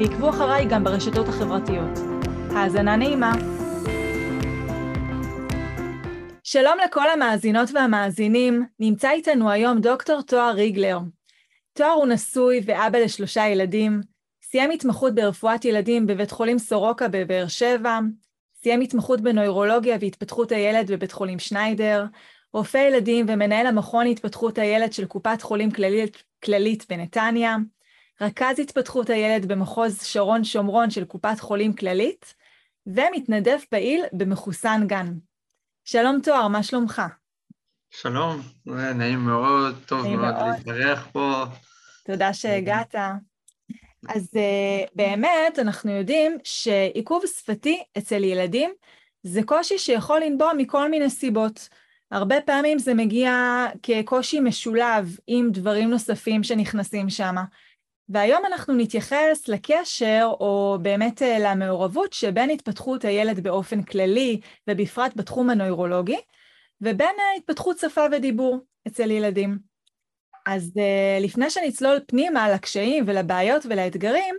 [0.00, 1.98] ועקבו אחריי גם ברשתות החברתיות.
[2.50, 3.32] האזנה נעימה.
[6.44, 10.98] שלום לכל המאזינות והמאזינים, נמצא איתנו היום דוקטור תואר ריגלר.
[11.72, 14.00] תואר הוא נשוי ואבא לשלושה ילדים,
[14.42, 17.98] סיים התמחות ברפואת ילדים בבית חולים סורוקה בבאר שבע,
[18.62, 22.04] סיים התמחות בנוירולוגיה והתפתחות הילד בבית חולים שניידר,
[22.52, 27.56] רופא ילדים ומנהל המכון להתפתחות הילד של קופת חולים כללית, כללית בנתניה,
[28.20, 32.34] רכז התפתחות הילד במחוז שרון שומרון של קופת חולים כללית,
[32.86, 35.14] ומתנדב פעיל במחוסן גן.
[35.84, 37.02] שלום תואר, מה שלומך?
[37.90, 41.44] שלום, נעים מאוד, טוב נעים מאוד, מאוד להתארח פה.
[42.04, 42.94] תודה שהגעת.
[44.08, 48.70] אז uh, באמת, אנחנו יודעים שעיכוב שפתי אצל ילדים
[49.22, 51.68] זה קושי שיכול לנבוע מכל מיני סיבות.
[52.10, 53.32] הרבה פעמים זה מגיע
[53.82, 57.36] כקושי משולב עם דברים נוספים שנכנסים שם.
[58.08, 65.50] והיום אנחנו נתייחס לקשר, או באמת אה, למעורבות שבין התפתחות הילד באופן כללי, ובפרט בתחום
[65.50, 66.18] הנוירולוגי,
[66.80, 69.58] ובין אה, התפתחות שפה ודיבור אצל ילדים.
[70.46, 74.34] אז אה, לפני שנצלול פנימה לקשיים ולבעיות ולאתגרים,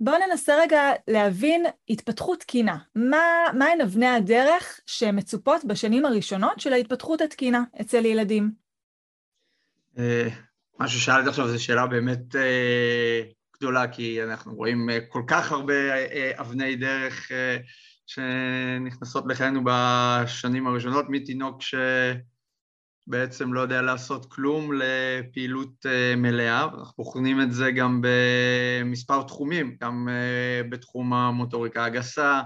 [0.00, 2.78] בואו ננסה רגע להבין התפתחות תקינה.
[2.94, 3.22] מה,
[3.54, 8.50] מהן אבני הדרך שמצופות בשנים הראשונות של ההתפתחות התקינה אצל ילדים?
[10.78, 13.22] מה ששאלת עכשיו זו שאלה באמת אה,
[13.56, 17.56] גדולה, כי אנחנו רואים אה, כל כך הרבה אה, אבני דרך אה,
[18.06, 21.60] שנכנסות לחיינו בשנים הראשונות, מתינוק
[23.06, 29.76] שבעצם לא יודע לעשות כלום לפעילות אה, מלאה, אנחנו בוחנים את זה גם במספר תחומים,
[29.82, 32.40] גם אה, בתחום המוטוריקה הגסה,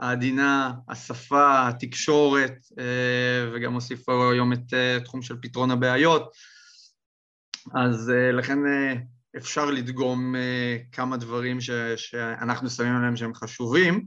[0.00, 6.55] העדינה, השפה, התקשורת, אה, וגם הוסיף היום את אה, תחום של פתרון הבעיות.
[7.74, 8.98] אז uh, לכן uh,
[9.36, 10.38] אפשר לדגום uh,
[10.92, 14.04] כמה דברים ש, שאנחנו שמים עליהם שהם חשובים,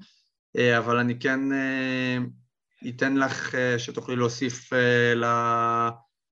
[0.78, 1.40] אבל אני כן
[2.90, 4.69] אתן לך שתוכלי להוסיף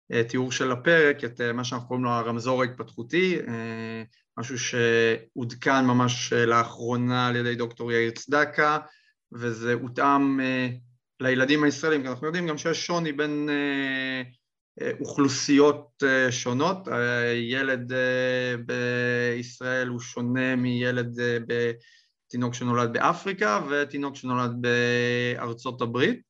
[0.10, 3.38] לתיאור של הפרק את מה שאנחנו קוראים לו הרמזור ההתפתחותי,
[4.38, 8.78] משהו שעודכן ממש לאחרונה על ידי דוקטור יאיר צדקה,
[9.34, 10.40] וזה הותאם
[11.20, 13.50] לילדים הישראלים, כי אנחנו יודעים גם שיש שוני בין
[15.00, 16.88] אוכלוסיות אה, שונות,
[17.36, 26.28] ילד אה, בישראל הוא שונה מילד אה, בתינוק שנולד באפריקה ותינוק שנולד בארצות הברית.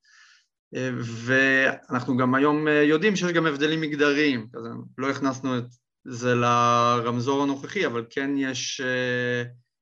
[1.02, 4.64] ואנחנו גם היום יודעים שיש גם הבדלים מגדריים, אז
[4.98, 5.66] לא הכנסנו את
[6.06, 8.82] זה לרמזור הנוכחי, אבל כן יש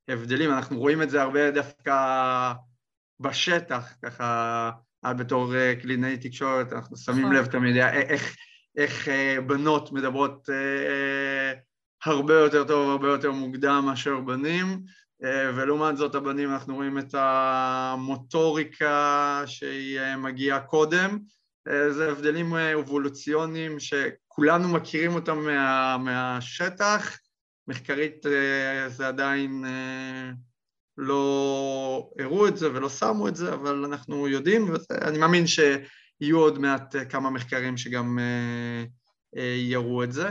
[0.08, 2.54] הבדלים, אנחנו רואים את זה הרבה דווקא
[3.20, 4.72] בשטח, ככה
[5.06, 7.36] בתור קלינאי תקשורת, אנחנו שמים נכון.
[7.36, 8.36] לב תמיד איך
[8.78, 11.54] איך אה, בנות מדברות אה,
[12.06, 14.82] הרבה יותר טוב, הרבה יותר מוקדם מאשר בנים,
[15.24, 18.64] אה, ולעומת זאת הבנים אנחנו רואים את המוטוריקה
[19.46, 21.20] שהיא מגיעה קודם,
[21.90, 27.18] זה הבדלים אבולוציוניים שכולנו מכירים אותם מה, מהשטח,
[27.68, 28.26] מחקרית
[28.88, 29.66] זה עדיין
[30.98, 35.60] לא הראו את זה ולא שמו את זה, אבל אנחנו יודעים, ואני מאמין ש...
[36.22, 38.84] יהיו עוד מעט אה, כמה מחקרים שגם אה,
[39.38, 40.30] אה, יראו את זה.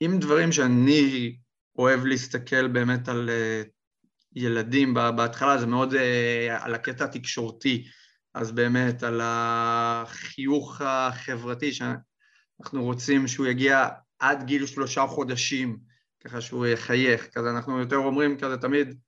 [0.00, 1.36] עם דברים שאני
[1.78, 3.30] אוהב להסתכל באמת על
[4.34, 5.94] ילדים בהתחלה, זה מאוד
[6.58, 7.84] על הקטע התקשורתי,
[8.34, 13.88] אז באמת על החיוך החברתי שאנחנו רוצים שהוא יגיע
[14.18, 15.78] עד גיל שלושה חודשים,
[16.24, 18.98] ככה שהוא יחייך, כזה אנחנו יותר אומרים כזה תמיד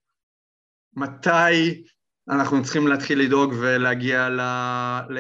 [0.97, 1.85] מתי
[2.31, 4.41] אנחנו צריכים להתחיל לדאוג ולהגיע ל,
[5.11, 5.19] ל,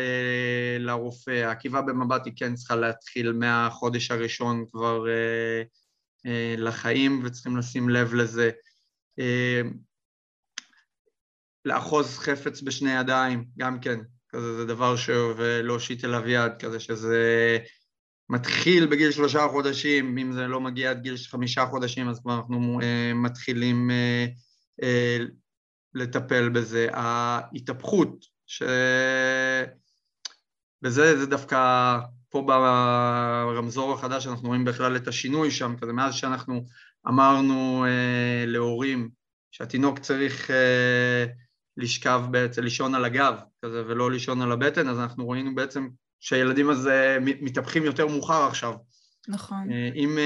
[0.79, 1.31] לרופא.
[1.31, 5.63] העקיבה במבט היא כן צריכה להתחיל מהחודש הראשון כבר אה,
[6.27, 8.51] אה, לחיים וצריכים לשים לב לזה.
[9.19, 9.61] אה,
[11.65, 15.11] לאחוז חפץ בשני ידיים, גם כן, כזה זה דבר ש...
[15.37, 17.59] ולהושיט אליו יד, כזה שזה
[18.31, 22.81] מתחיל בגיל שלושה חודשים, אם זה לא מגיע עד גיל חמישה חודשים אז כבר אנחנו
[22.83, 24.27] אה, מתחילים אה,
[24.83, 25.19] אה,
[25.99, 26.89] לטפל בזה.
[26.93, 28.63] ההתהפכות, ש...
[30.83, 31.99] וזה זה דווקא
[32.29, 36.65] פה ברמזור החדש אנחנו רואים בכלל את השינוי שם, כזה מאז שאנחנו
[37.09, 39.11] אמרנו אה, להורים
[39.51, 40.51] שהתינוק צריך
[41.77, 45.89] לשכב בעצם, לישון על הגב כזה ולא לישון על הבטן, אז אנחנו ראינו בעצם
[46.21, 48.75] שהילדים הזה מתהפכים יותר מאוחר עכשיו.
[49.29, 49.69] נכון.
[49.95, 50.19] אם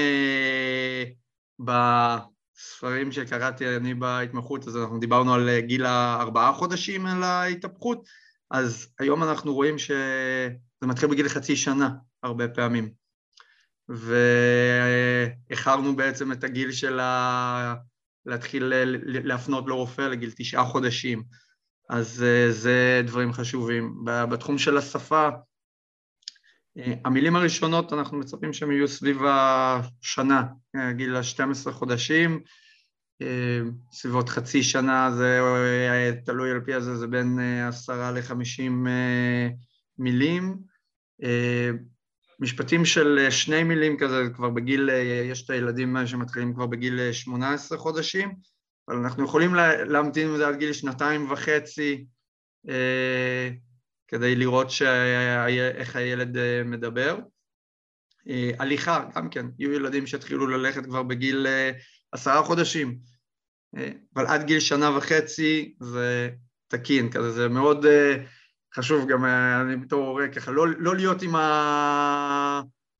[2.55, 8.07] בספרים שקראתי אני בהתמחות, אז אנחנו דיברנו על גיל הארבעה חודשים על ההתהפכות,
[8.51, 10.53] אז היום אנחנו רואים שזה
[10.83, 11.89] מתחיל בגיל חצי שנה
[12.23, 12.89] הרבה פעמים.
[15.49, 17.75] ואיחרנו בעצם את הגיל של ה...
[18.25, 18.73] להתחיל
[19.05, 21.23] להפנות לרופא לגיל תשעה חודשים.
[21.89, 24.05] אז זה דברים חשובים.
[24.05, 25.29] בתחום של השפה,
[26.77, 30.43] המילים הראשונות אנחנו מצפים שהם יהיו סביב השנה,
[30.91, 32.41] גיל ה-12 חודשים,
[33.91, 35.39] סביבות חצי שנה, זה
[36.25, 38.87] תלוי על פי הזה, זה בין עשרה לחמישים
[39.97, 40.57] מילים.
[42.39, 44.89] משפטים של שני מילים כזה, כבר בגיל,
[45.31, 48.35] יש את הילדים שמתחילים כבר בגיל 18 חודשים,
[48.87, 49.55] אבל אנחנו יכולים
[49.85, 52.05] להמתין עם זה עד גיל שנתיים וחצי
[54.13, 54.67] כדי לראות
[55.77, 57.17] איך הילד מדבר.
[58.59, 61.47] הליכה, גם כן, יהיו ילדים שהתחילו ללכת כבר בגיל
[62.11, 62.97] עשרה חודשים,
[64.15, 66.29] אבל עד גיל שנה וחצי זה
[66.67, 67.85] תקין, כזה זה מאוד
[68.75, 71.35] חשוב גם, אני בתור הורה ככה, לא, לא להיות עם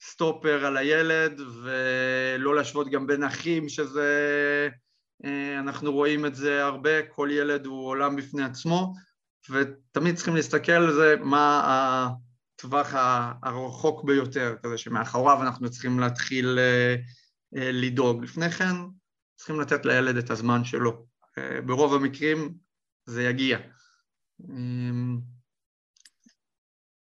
[0.01, 4.69] הסטופר על הילד ולא להשוות גם בין אחים שזה,
[5.59, 8.93] אנחנו רואים את זה הרבה, כל ילד הוא עולם בפני עצמו
[9.49, 11.63] ותמיד צריכים להסתכל על זה מה
[12.55, 12.93] הטווח
[13.43, 16.59] הרחוק ביותר, כזה שמאחוריו אנחנו צריכים להתחיל
[17.51, 18.23] לדאוג.
[18.23, 18.75] לפני כן
[19.35, 21.05] צריכים לתת לילד את הזמן שלו.
[21.65, 22.53] ברוב המקרים
[23.05, 23.57] זה יגיע.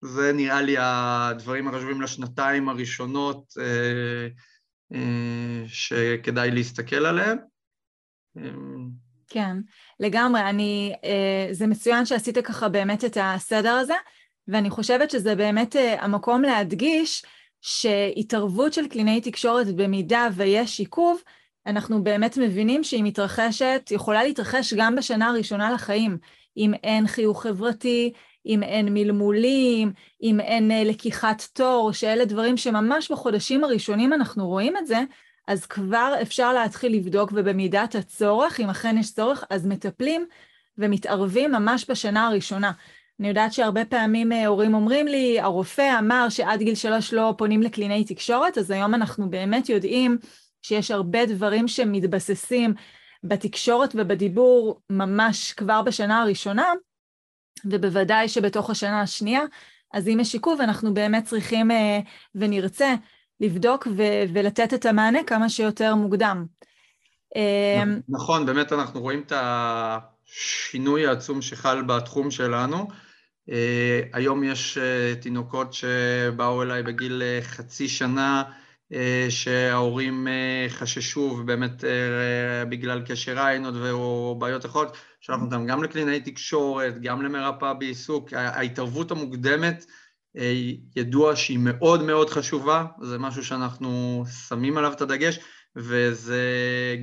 [0.04, 3.52] זה נראה לי הדברים החשובים לשנתיים הראשונות
[5.66, 7.38] שכדאי להסתכל עליהם.
[9.32, 9.56] כן,
[10.00, 10.40] לגמרי.
[10.40, 10.92] אני,
[11.50, 13.94] זה מצוין שעשית ככה באמת את הסדר הזה,
[14.48, 17.24] ואני חושבת שזה באמת המקום להדגיש
[17.60, 21.22] שהתערבות של קלינאי תקשורת במידה ויש עיכוב,
[21.66, 26.18] אנחנו באמת מבינים שהיא מתרחשת, יכולה להתרחש גם בשנה הראשונה לחיים,
[26.56, 28.12] אם אין חיוך חברתי,
[28.46, 29.92] אם אין מלמולים,
[30.22, 35.00] אם אין לקיחת תור, שאלה דברים שממש בחודשים הראשונים אנחנו רואים את זה,
[35.46, 40.26] אז כבר אפשר להתחיל לבדוק, ובמידת הצורך, אם אכן יש צורך, אז מטפלים
[40.78, 42.72] ומתערבים ממש בשנה הראשונה.
[43.20, 48.04] אני יודעת שהרבה פעמים הורים אומרים לי, הרופא אמר שעד גיל שלוש לא פונים לקלינאי
[48.04, 50.18] תקשורת, אז היום אנחנו באמת יודעים
[50.62, 52.74] שיש הרבה דברים שמתבססים
[53.24, 56.72] בתקשורת ובדיבור ממש כבר בשנה הראשונה,
[57.64, 59.42] ובוודאי שבתוך השנה השנייה,
[59.92, 61.70] אז אם יש עיכוב, אנחנו באמת צריכים
[62.34, 62.94] ונרצה
[63.42, 66.46] לבדוק ו- ולתת את המענה כמה שיותר מוקדם.
[68.08, 72.88] נכון, באמת אנחנו רואים את השינוי העצום שחל בתחום שלנו.
[74.12, 74.78] היום יש
[75.20, 78.42] תינוקות שבאו אליי בגיל חצי שנה,
[79.28, 80.28] שההורים
[80.68, 81.84] חששו ובאמת
[82.68, 89.10] בגלל קשר עין או בעיות אחרות, שלחנו אותם גם לקלינאי תקשורת, גם למרפאה בעיסוק, ההתערבות
[89.10, 89.84] המוקדמת
[90.96, 95.38] ידוע שהיא מאוד מאוד חשובה, זה משהו שאנחנו שמים עליו את הדגש
[95.76, 96.40] וזה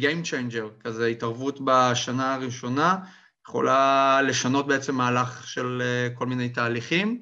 [0.02, 2.98] Game Changer, כזה התערבות בשנה הראשונה,
[3.48, 5.82] יכולה לשנות בעצם מהלך של
[6.14, 7.22] כל מיני תהליכים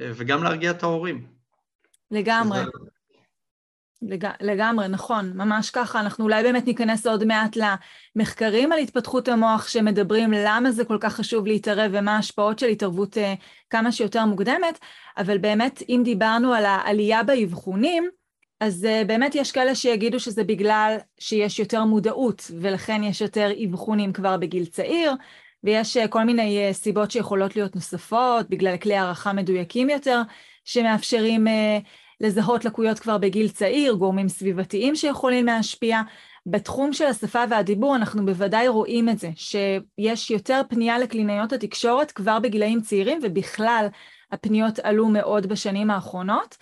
[0.00, 1.26] וגם להרגיע את ההורים.
[2.10, 2.58] לגמרי.
[2.58, 2.97] שזה...
[4.02, 4.28] לג...
[4.40, 6.00] לגמרי, נכון, ממש ככה.
[6.00, 11.14] אנחנו אולי באמת ניכנס עוד מעט למחקרים על התפתחות המוח שמדברים למה זה כל כך
[11.14, 13.20] חשוב להתערב ומה ההשפעות של התערבות uh,
[13.70, 14.78] כמה שיותר מוקדמת,
[15.18, 18.08] אבל באמת אם דיברנו על העלייה באבחונים,
[18.60, 24.12] אז uh, באמת יש כאלה שיגידו שזה בגלל שיש יותר מודעות ולכן יש יותר אבחונים
[24.12, 25.12] כבר בגיל צעיר,
[25.64, 30.22] ויש uh, כל מיני uh, סיבות שיכולות להיות נוספות, בגלל כלי הערכה מדויקים יותר
[30.64, 31.50] שמאפשרים uh,
[32.20, 36.00] לזהות לקויות כבר בגיל צעיר, גורמים סביבתיים שיכולים להשפיע.
[36.46, 42.38] בתחום של השפה והדיבור אנחנו בוודאי רואים את זה, שיש יותר פנייה לקלינאיות התקשורת כבר
[42.38, 43.86] בגילאים צעירים, ובכלל
[44.32, 46.56] הפניות עלו מאוד בשנים האחרונות.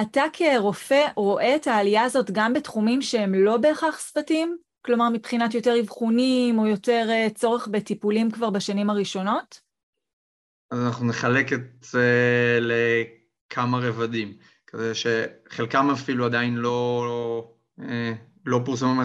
[0.00, 4.56] אתה כרופא רואה את העלייה הזאת גם בתחומים שהם לא בהכרח שפתיים?
[4.84, 9.60] כלומר, מבחינת יותר אבחונים או יותר צורך בטיפולים כבר בשנים הראשונות?
[10.70, 12.08] אז אנחנו נחלק את זה
[12.60, 14.32] לכמה רבדים.
[14.72, 17.52] כזה שחלקם אפילו עדיין לא,
[18.48, 19.02] לא פורסמו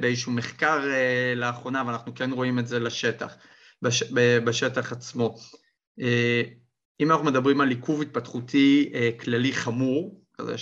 [0.00, 3.34] באיזשהו מחקר אה, לאחרונה, ואנחנו כן רואים את זה לשטח,
[3.82, 4.02] בש,
[4.44, 5.34] בשטח עצמו.
[6.00, 6.42] אה,
[7.00, 10.54] אם אנחנו מדברים על עיכוב התפתחותי אה, כללי חמור, כזה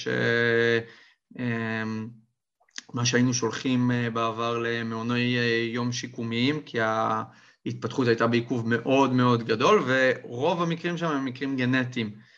[2.94, 5.36] מה שהיינו שולחים בעבר למעוני
[5.72, 12.29] יום שיקומיים, כי ההתפתחות הייתה בעיכוב מאוד מאוד גדול, ורוב המקרים שם הם מקרים גנטיים.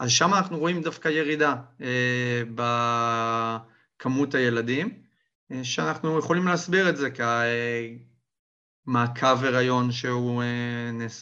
[0.00, 1.54] אז שם אנחנו רואים דווקא ירידה
[2.54, 5.02] בכמות הילדים,
[5.62, 7.08] שאנחנו יכולים להסביר את זה
[8.86, 10.42] כמעקב הריון שהוא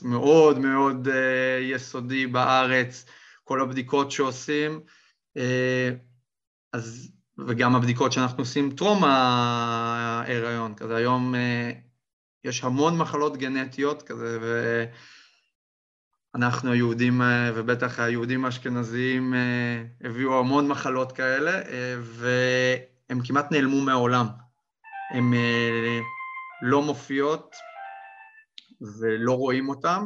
[0.02, 1.08] מאוד מאוד
[1.60, 3.04] יסודי בארץ,
[3.44, 4.80] כל הבדיקות שעושים,
[6.72, 7.12] אז,
[7.46, 11.34] וגם הבדיקות שאנחנו עושים טרום ההיריון, כזה היום
[12.44, 14.38] יש המון מחלות גנטיות כזה,
[16.36, 17.20] ואנחנו היהודים,
[17.54, 19.34] ובטח היהודים האשכנזיים,
[20.04, 21.60] הביאו המון מחלות כאלה,
[22.02, 24.26] והם כמעט נעלמו מהעולם.
[25.14, 25.32] הן
[26.62, 27.54] לא מופיעות
[29.00, 30.00] ולא רואים אותן,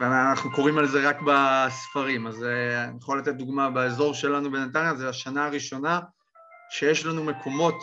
[0.00, 2.26] ואנחנו קוראים על זה רק בספרים.
[2.26, 2.44] אז
[2.88, 6.00] אני יכול לתת דוגמה, באזור שלנו בנתניה, זו השנה הראשונה
[6.70, 7.74] שיש לנו מקומות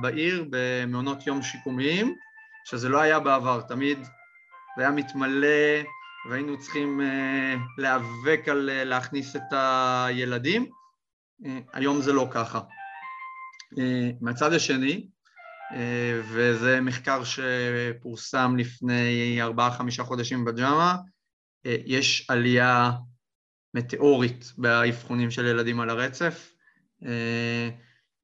[0.00, 2.14] בעיר במעונות יום שיקומיים,
[2.64, 3.98] שזה לא היה בעבר, תמיד
[4.76, 5.82] זה היה מתמלא
[6.30, 7.00] והיינו צריכים
[7.78, 10.66] להיאבק על להכניס את הילדים,
[11.72, 12.60] היום זה לא ככה.
[14.20, 15.08] מהצד השני,
[16.22, 20.96] וזה מחקר שפורסם לפני ארבעה-חמישה חודשים בג'אמה,
[21.64, 22.90] יש עלייה
[23.74, 26.54] מטאורית באבחונים של ילדים על הרצף,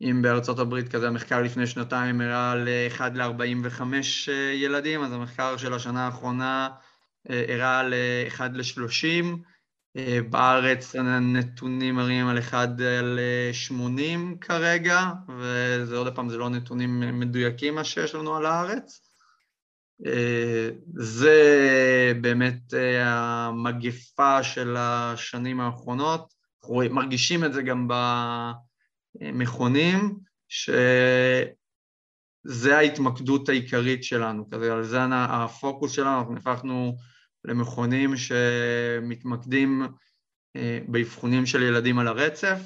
[0.00, 3.82] אם בארצות הברית כזה המחקר לפני שנתיים הראה ל-1 ל-45
[4.54, 6.68] ילדים, אז המחקר של השנה האחרונה
[7.28, 9.24] הראה ל-1 ל-30,
[10.30, 17.84] בארץ הנתונים מראים על 1 ל-80 כרגע, וזה עוד פעם, זה לא נתונים מדויקים מה
[17.84, 19.00] שיש לנו על הארץ.
[20.94, 27.88] זה באמת המגפה של השנים האחרונות, אנחנו מרגישים את זה גם
[29.20, 31.52] במכונים, שזה
[32.76, 36.96] ההתמקדות העיקרית שלנו, כזה על זה הפוקוס שלנו, אנחנו נפחנו
[37.44, 39.82] למכונים שמתמקדים
[40.88, 42.60] באבחונים של ילדים על הרצף,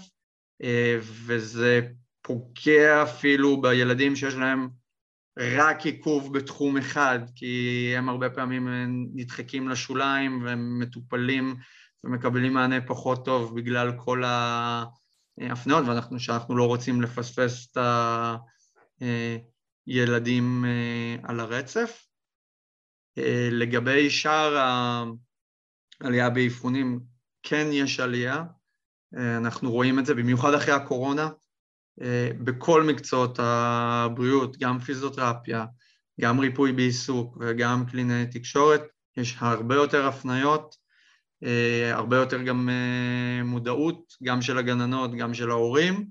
[1.01, 1.81] וזה
[2.23, 4.69] פוגע אפילו בילדים שיש להם
[5.39, 8.69] רק עיכוב בתחום אחד, כי הם הרבה פעמים
[9.15, 11.57] נדחקים לשוליים והם מטופלים
[12.05, 14.23] ומקבלים מענה פחות טוב בגלל כל
[15.41, 17.79] ההפניות, ואנחנו שאנחנו לא רוצים לפספס את
[19.87, 20.65] הילדים
[21.23, 22.07] על הרצף.
[23.51, 24.57] לגבי שאר
[26.01, 27.01] העלייה באבחונים,
[27.43, 28.45] כן יש עלייה,
[29.17, 31.29] אנחנו רואים את זה במיוחד אחרי הקורונה,
[32.45, 35.67] בכל מקצועות הבריאות, גם פיזיותרפיה,
[36.21, 38.83] גם ריפוי בעיסוק וגם קלינאי תקשורת,
[39.17, 40.77] יש הרבה יותר הפניות,
[41.93, 42.69] הרבה יותר גם
[43.45, 46.07] מודעות, גם של הגננות, גם של ההורים,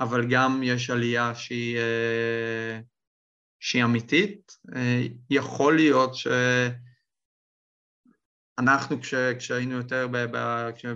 [0.00, 1.78] אבל גם יש עלייה שהיא
[3.60, 4.56] שהיא אמיתית,
[5.30, 6.10] יכול להיות
[8.58, 10.08] שאנחנו כש, כשהיינו יותר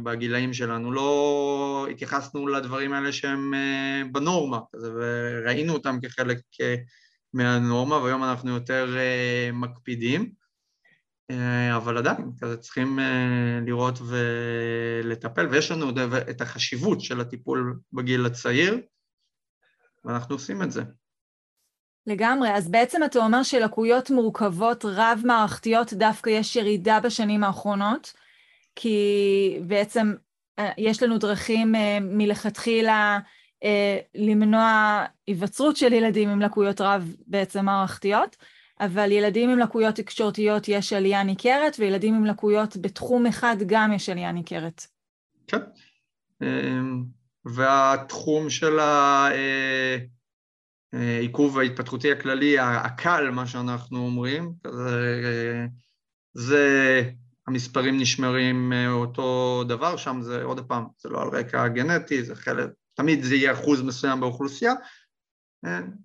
[0.03, 3.55] בגילאים שלנו לא התייחסנו לדברים האלה שהם
[4.13, 6.39] בנורמה וראינו אותם כחלק
[7.35, 8.97] מהנורמה והיום אנחנו יותר
[9.53, 10.44] מקפידים,
[11.77, 12.99] אבל עדיין כזה צריכים
[13.67, 15.91] לראות ולטפל ויש לנו
[16.31, 18.81] את החשיבות של הטיפול בגיל הצעיר
[20.05, 20.83] ואנחנו עושים את זה.
[22.07, 28.13] לגמרי, אז בעצם אתה אומר שלקויות מורכבות רב-מערכתיות דווקא יש ירידה בשנים האחרונות,
[28.77, 30.15] כי בעצם
[30.79, 33.19] יש לנו דרכים מלכתחילה
[34.15, 38.37] למנוע היווצרות של ילדים עם לקויות רב בעצם מערכתיות,
[38.81, 44.09] אבל ילדים עם לקויות תקשורתיות יש עלייה ניכרת, וילדים עם לקויות בתחום אחד גם יש
[44.09, 44.87] עלייה ניכרת.
[45.47, 45.61] כן,
[47.45, 48.79] והתחום של.
[50.95, 55.67] העיכוב ההתפתחותי הכללי, הקל, מה שאנחנו אומרים, זה,
[56.35, 57.03] זה
[57.47, 62.71] המספרים נשמרים אותו דבר, שם זה עוד פעם, זה לא על רקע גנטי, זה חלק,
[62.95, 64.73] תמיד זה יהיה אחוז מסוים באוכלוסייה,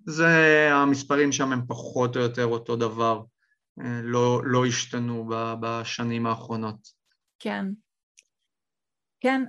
[0.06, 3.22] זה, המספרים שם הם פחות או יותר אותו דבר,
[4.02, 6.88] לא, לא השתנו בשנים האחרונות.
[7.38, 7.66] כן.
[9.22, 9.42] כן,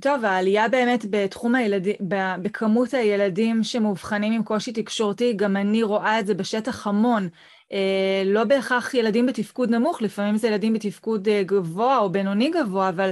[0.00, 1.96] טוב, העלייה באמת בתחום הילדים,
[2.42, 7.28] בכמות הילדים שמאובחנים עם קושי תקשורתי, גם אני רואה את זה בשטח המון.
[8.24, 13.10] לא בהכרח ילדים בתפקוד נמוך, לפעמים זה ילדים בתפקוד גבוה או בינוני גבוה, אבל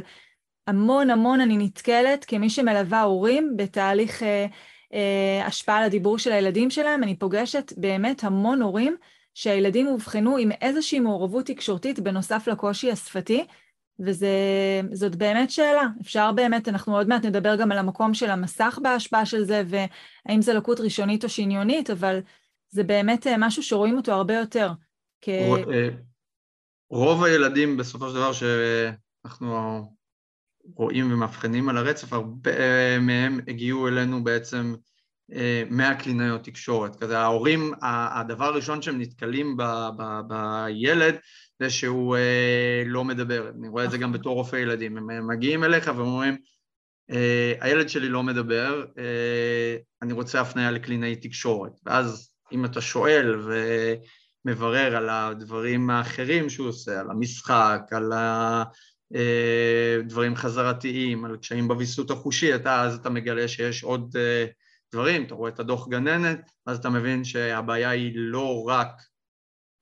[0.67, 4.23] המון המון אני נתקלת כמי שמלווה הורים בתהליך
[5.45, 8.97] השפעה על הדיבור של הילדים שלהם, אני פוגשת באמת המון הורים
[9.35, 13.47] שהילדים אובחנו עם איזושהי מעורבות תקשורתית בנוסף לקושי השפתי,
[13.99, 15.83] וזאת באמת שאלה.
[16.01, 20.43] אפשר באמת, אנחנו עוד מעט נדבר גם על המקום של המסך בהשפעה של זה, והאם
[20.43, 22.19] זה לקות ראשונית או שניונית, אבל
[22.69, 24.71] זה באמת אה, משהו שרואים אותו הרבה יותר.
[25.21, 25.29] כ...
[25.29, 25.89] אה,
[26.91, 29.96] רוב הילדים בסופו של דבר שאנחנו
[30.75, 34.75] רואים ומאבחנים על הרצף, הרבה אה, מהם הגיעו אלינו בעצם
[35.71, 36.97] מהקלינאיות תקשורת.
[36.97, 39.63] כזה ההורים, הדבר הראשון שהם נתקלים ב,
[39.97, 41.15] ב, בילד
[41.61, 43.51] זה שהוא אה, לא מדבר.
[43.59, 44.97] אני רואה את זה גם בתור רופא ילדים.
[44.97, 46.37] הם מגיעים אליך ואומרים,
[47.11, 51.73] אה, הילד שלי לא מדבר, אה, אני רוצה הפניה לקלינאי תקשורת.
[51.87, 53.41] ואז אם אתה שואל
[54.45, 58.13] ומברר על הדברים האחרים שהוא עושה, על המשחק, על
[59.15, 64.47] אה, חזרתיים, על קשיים בוויסות החושי, אתה, אז אתה מגלה שיש עוד אה,
[64.93, 69.03] דברים, אתה רואה את הדוח גננת, אז אתה מבין שהבעיה היא לא רק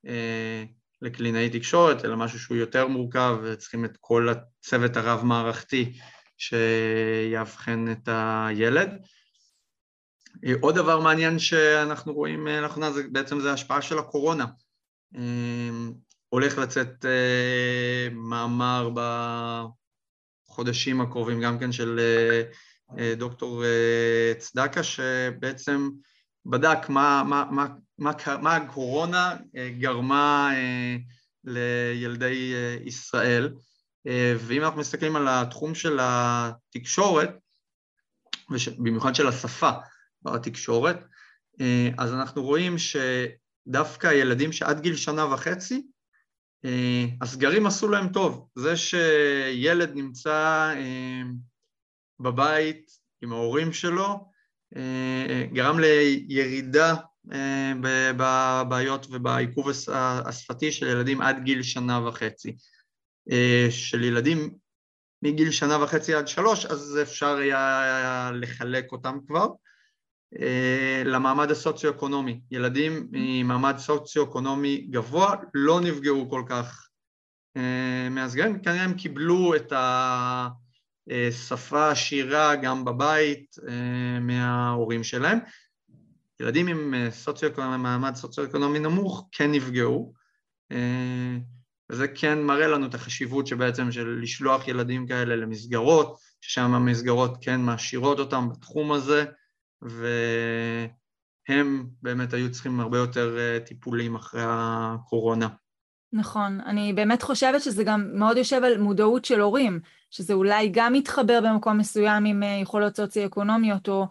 [0.07, 0.65] אה,
[1.03, 5.93] לקלינאי תקשורת, אלא משהו שהוא יותר מורכב, וצריכים את כל הצוות הרב-מערכתי
[6.39, 8.91] שיאבחן את הילד.
[10.61, 14.45] עוד דבר מעניין שאנחנו רואים לאחרונה זה בעצם זה ההשפעה של הקורונה.
[16.35, 18.91] הולך לצאת אה, מאמר
[20.49, 22.01] בחודשים הקרובים גם כן של
[22.99, 25.91] אה, דוקטור אה, צדקה שבעצם
[26.47, 27.67] בדק מה, מה, מה,
[27.99, 28.13] מה,
[28.43, 29.37] מה הקורונה
[29.79, 30.51] גרמה
[31.45, 33.55] לילדי ישראל.
[34.39, 37.31] ואם אנחנו מסתכלים על התחום של התקשורת
[38.79, 39.71] במיוחד של השפה
[40.23, 41.05] בתקשורת
[41.99, 45.87] אז אנחנו רואים שדווקא ילדים שעד גיל שנה וחצי
[47.21, 50.75] הסגרים עשו להם טוב, זה שילד נמצא
[52.21, 52.91] בבית
[53.23, 54.31] עם ההורים שלו,
[54.77, 56.95] אה, גרם לירידה
[57.33, 57.73] אה,
[58.17, 59.67] בבעיות ובעיכוב
[60.27, 62.57] השפתי של ילדים עד גיל שנה וחצי.
[63.31, 64.55] אה, של ילדים
[65.23, 69.47] מגיל שנה וחצי עד שלוש, אז אפשר היה לחלק אותם כבר.
[71.05, 72.41] למעמד הסוציו-אקונומי.
[72.51, 76.89] ילדים ממעמד סוציו-אקונומי גבוה לא נפגעו כל כך
[78.11, 80.49] מהסגרים, כנראה הם קיבלו את ה...
[81.11, 85.39] אה, שפה עשירה גם בבית אה, מההורים שלהם.
[86.41, 90.25] ילדים עם אה, סוציו מעמד סוציו-אקונומי נמוך כן נפגעו,
[91.91, 97.61] וזה כן מראה לנו את החשיבות שבעצם של לשלוח ילדים כאלה למסגרות, ששם המסגרות כן
[97.61, 99.25] מעשירות אותם בתחום הזה,
[99.85, 105.49] והם באמת היו צריכים הרבה יותר טיפולים אחרי הקורונה.
[106.13, 110.93] נכון, אני באמת חושבת שזה גם מאוד יושב על מודעות של הורים, שזה אולי גם
[110.93, 114.07] מתחבר במקום מסוים עם אה, יכולות סוציו-אקונומיות, או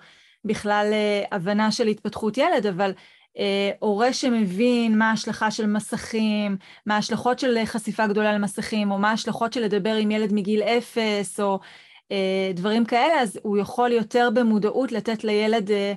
[0.46, 2.92] בכלל אה, הבנה של התפתחות ילד, אבל
[3.38, 9.10] אה, הורה שמבין מה ההשלכה של מסכים, מה ההשלכות של חשיפה גדולה למסכים, או מה
[9.10, 11.60] ההשלכות של לדבר עם ילד מגיל אפס, או אה,
[12.54, 15.94] דברים כאלה, אז הוא יכול יותר במודעות לתת לילד אה,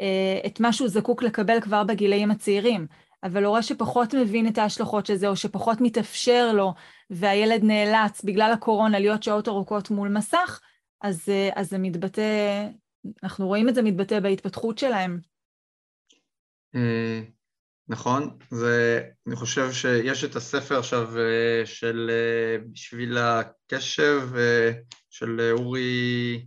[0.00, 2.86] אה, את מה שהוא זקוק לקבל כבר בגילאים הצעירים.
[3.22, 6.74] אבל הורה שפחות מבין את ההשלכות של זה, או שפחות מתאפשר לו,
[7.10, 10.60] והילד נאלץ בגלל הקורונה להיות שעות ארוכות מול מסך,
[11.00, 12.66] אז, אז זה מתבטא,
[13.22, 15.18] אנחנו רואים את זה מתבטא בהתפתחות שלהם.
[16.74, 17.20] אה,
[17.88, 24.28] נכון, זה, אני חושב שיש את הספר עכשיו אה, של אה, בשביל הקשב
[25.10, 26.46] של אורי,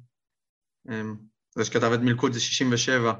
[1.55, 3.13] זה שכתב את מלכוד זה 67,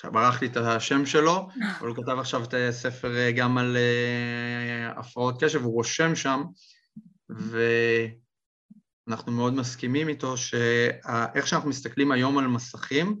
[0.00, 3.76] עכשיו ברח לי את השם שלו, אבל הוא כתב עכשיו את הספר אה, גם על
[3.76, 6.42] אה, הפרעות קשב, הוא רושם שם,
[9.08, 13.20] ואנחנו מאוד מסכימים איתו שאיך שאנחנו מסתכלים היום על מסכים,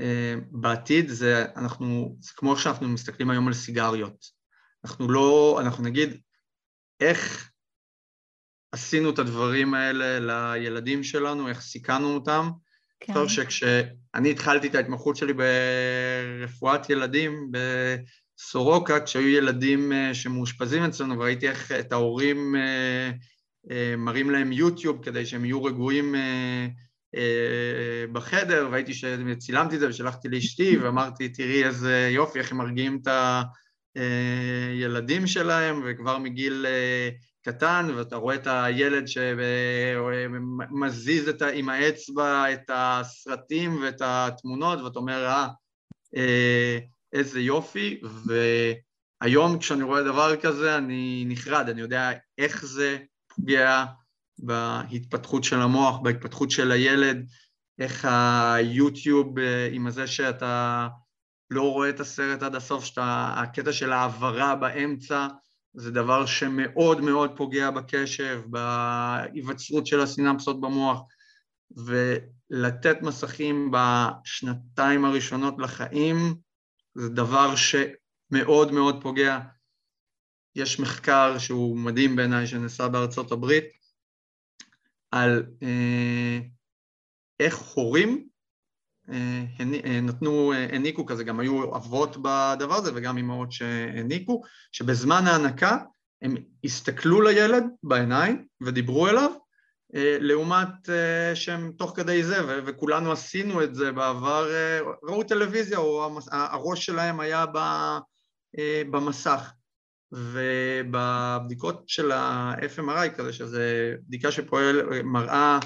[0.00, 4.24] אה, בעתיד זה, אנחנו, זה כמו שאנחנו מסתכלים היום על סיגריות.
[4.84, 6.20] אנחנו לא, אנחנו נגיד,
[7.00, 7.51] איך
[8.72, 10.18] עשינו את הדברים האלה
[10.54, 12.50] לילדים שלנו, איך סיכנו אותם,
[13.00, 13.12] כן.
[13.12, 21.48] זוכר שכשאני התחלתי את ההתמחות שלי ברפואת ילדים בסורוקה, כשהיו ילדים אה, שמאושפזים אצלנו, וראיתי
[21.48, 23.10] איך את ההורים אה,
[23.70, 26.14] אה, מראים להם יוטיוב כדי שהם יהיו רגועים
[28.12, 33.08] בחדר, והייתי שצילמתי את זה ושלחתי לאשתי, ואמרתי, תראי איזה יופי, איך הם מרגיעים את
[33.96, 36.66] הילדים שלהם, וכבר מגיל
[37.44, 39.04] קטן, ואתה רואה את הילד
[40.18, 45.48] שמזיז את, עם האצבע את הסרטים ואת התמונות, ואתה אומר, אה,
[46.16, 46.78] אה,
[47.12, 48.00] איזה יופי,
[49.22, 52.98] והיום כשאני רואה דבר כזה אני נחרד, אני יודע איך זה
[53.34, 53.84] פוגע
[54.38, 57.26] בהתפתחות של המוח, בהתפתחות של הילד,
[57.78, 60.88] איך היוטיוב אה, עם הזה שאתה
[61.50, 65.26] לא רואה את הסרט עד הסוף, שאתה, הקטע של העברה באמצע,
[65.74, 71.00] זה דבר שמאוד מאוד פוגע בקשב, בהיווצרות של הסינפסות במוח,
[71.70, 76.16] ולתת מסכים בשנתיים הראשונות לחיים
[76.94, 79.38] זה דבר שמאוד מאוד פוגע.
[80.56, 83.64] יש מחקר שהוא מדהים בעיניי שנעשה בארצות הברית
[85.10, 86.38] על אה,
[87.40, 88.28] איך הורים
[90.02, 95.78] נתנו, אה, העניקו כזה, גם היו אבות בדבר הזה וגם אמהות שהעניקו, שבזמן ההנקה
[96.22, 96.34] הם
[96.64, 99.30] הסתכלו לילד בעיניים ודיברו אליו,
[100.20, 100.88] לעומת
[101.34, 102.36] שהם תוך כדי זה,
[102.66, 104.48] וכולנו עשינו את זה בעבר,
[105.02, 107.44] ראו טלוויזיה או הראש שלהם היה
[108.90, 109.52] במסך.
[110.12, 115.58] ובבדיקות של ה-FMRI כזה, שזה בדיקה שפועל, מראה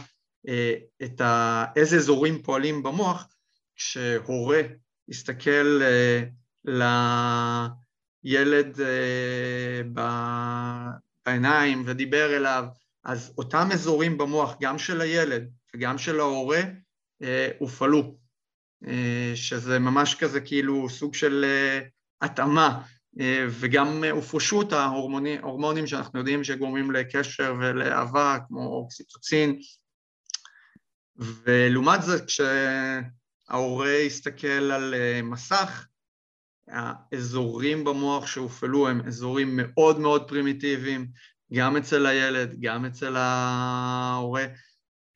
[1.03, 3.29] את ה, איזה אזורים פועלים במוח,
[3.77, 4.61] כשהורה
[5.09, 5.81] יסתכל
[8.25, 8.79] לילד
[11.27, 12.65] בעיניים ודיבר אליו,
[13.05, 16.61] אז אותם אזורים במוח, גם של הילד וגם של ההורה,
[17.59, 18.17] הופעלו,
[19.35, 21.45] שזה ממש כזה כאילו סוג של
[22.21, 22.83] התאמה,
[23.49, 29.59] וגם הופרשו את ההורמונים שאנחנו יודעים שגורמים לקשר ולאהבה, כמו אוקסיטוצין,
[31.19, 35.87] ולעומת זאת כשההורה יסתכל על אה, מסך,
[36.69, 41.07] האזורים במוח שהופעלו הם אזורים מאוד מאוד פרימיטיביים,
[41.53, 44.47] גם אצל הילד, גם אצל ההורה,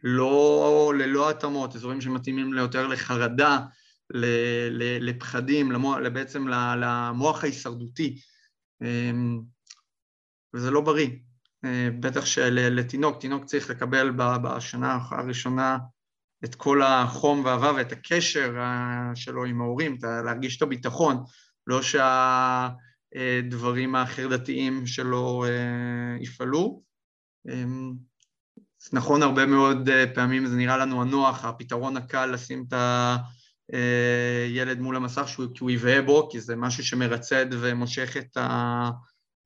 [0.03, 3.59] לא, ללא התאמות, אזורים שמתאימים יותר לחרדה,
[5.01, 8.21] לפחדים, למוח, בעצם למוח ההישרדותי,
[8.83, 9.41] אמ,
[10.55, 11.09] וזה לא בריא.
[11.65, 15.79] אה, בטח שלתינוק, תינוק צריך לקבל בשנה הראשונה
[16.45, 21.25] את כל החום והאהבה ואת הקשר אה, שלו עם ההורים, להרגיש את הביטחון,
[21.67, 21.81] לא
[23.13, 26.83] שהדברים החרדתיים שלו אה, יפעלו.
[27.49, 27.93] אמ,
[28.93, 32.75] נכון, הרבה מאוד פעמים זה נראה לנו הנוח, הפתרון הקל לשים את
[34.49, 38.91] הילד מול המסך כי הוא יבהה בו, כי זה משהו שמרצד ומושך את ה...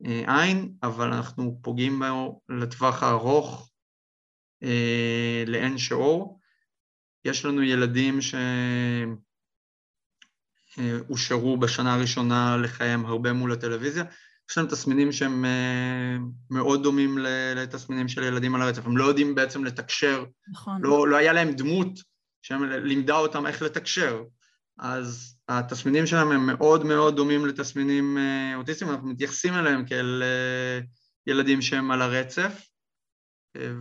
[0.02, 3.70] עין, אבל אנחנו פוגעים בו לטווח הארוך
[4.62, 6.40] אה, לאין שיעור.
[7.24, 8.18] יש לנו ילדים
[10.76, 14.04] שהושארו בשנה הראשונה לחייהם הרבה מול הטלוויזיה,
[14.50, 16.16] יש להם תסמינים שהם אה,
[16.50, 17.18] מאוד דומים
[17.56, 20.80] לתסמינים של ילדים על הרצף, הם לא יודעים בעצם לתקשר, נכון.
[20.82, 21.98] לא, לא היה להם דמות
[22.42, 24.22] שלימדה אותם איך לתקשר,
[24.78, 30.80] אז התסמינים שלהם הם מאוד מאוד דומים לתסמינים אה, אוטיסטיים, אנחנו מתייחסים אליהם כאל אה,
[31.26, 32.66] ילדים שהם על הרצף,
[33.56, 33.72] אה,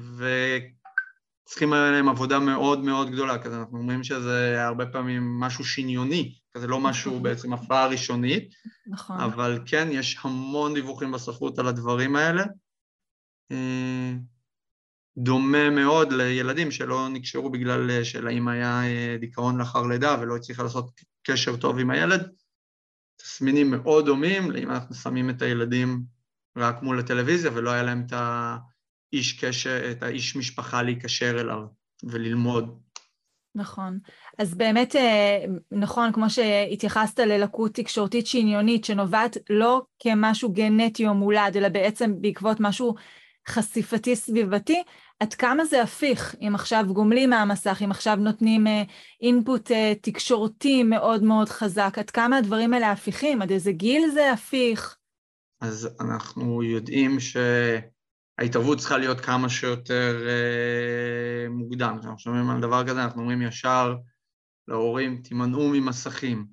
[1.46, 6.68] וצריכים עליהם עבודה מאוד מאוד גדולה, כזה אנחנו אומרים שזה הרבה פעמים משהו שניוני, כזה
[6.68, 7.24] לא משהו נכון.
[7.24, 8.54] בעצם הפרעה ראשונית,
[8.88, 9.20] נכון.
[9.20, 12.44] אבל כן, יש המון דיווחים בספרות על הדברים האלה.
[15.18, 18.82] דומה מאוד לילדים שלא נקשרו בגלל שלאמא היה
[19.20, 20.90] דיכאון לאחר לידה ולא הצליחה לעשות
[21.24, 22.32] קשר טוב עם הילד.
[23.16, 26.04] תסמינים מאוד דומים לאם אנחנו שמים את הילדים
[26.58, 31.62] רק מול הטלוויזיה ולא היה להם את האיש קשר, את האיש משפחה להיקשר אליו
[32.04, 32.80] וללמוד.
[33.56, 34.00] נכון.
[34.40, 41.58] אז באמת, אה, נכון, כמו שהתייחסת ללקות תקשורתית שניונית, שנובעת לא כמשהו גנטי או מולד,
[41.58, 42.96] אלא בעצם בעקבות משהו
[43.48, 44.84] חשיפתי סביבתי,
[45.20, 48.68] עד כמה זה הפיך, אם עכשיו גומלים מהמסך, אם עכשיו נותנים
[49.22, 54.10] אינפוט uh, uh, תקשורתי מאוד מאוד חזק, עד כמה הדברים האלה הפיכים, עד איזה גיל
[54.14, 54.98] זה הפיך?
[55.62, 61.98] אז אנחנו יודעים שההתערבות צריכה להיות כמה שיותר uh, מוקדם.
[62.00, 63.96] כשאנחנו שומעים על דבר כזה, אנחנו אומרים ישר
[64.68, 66.46] להורים, תימנעו ממסכים.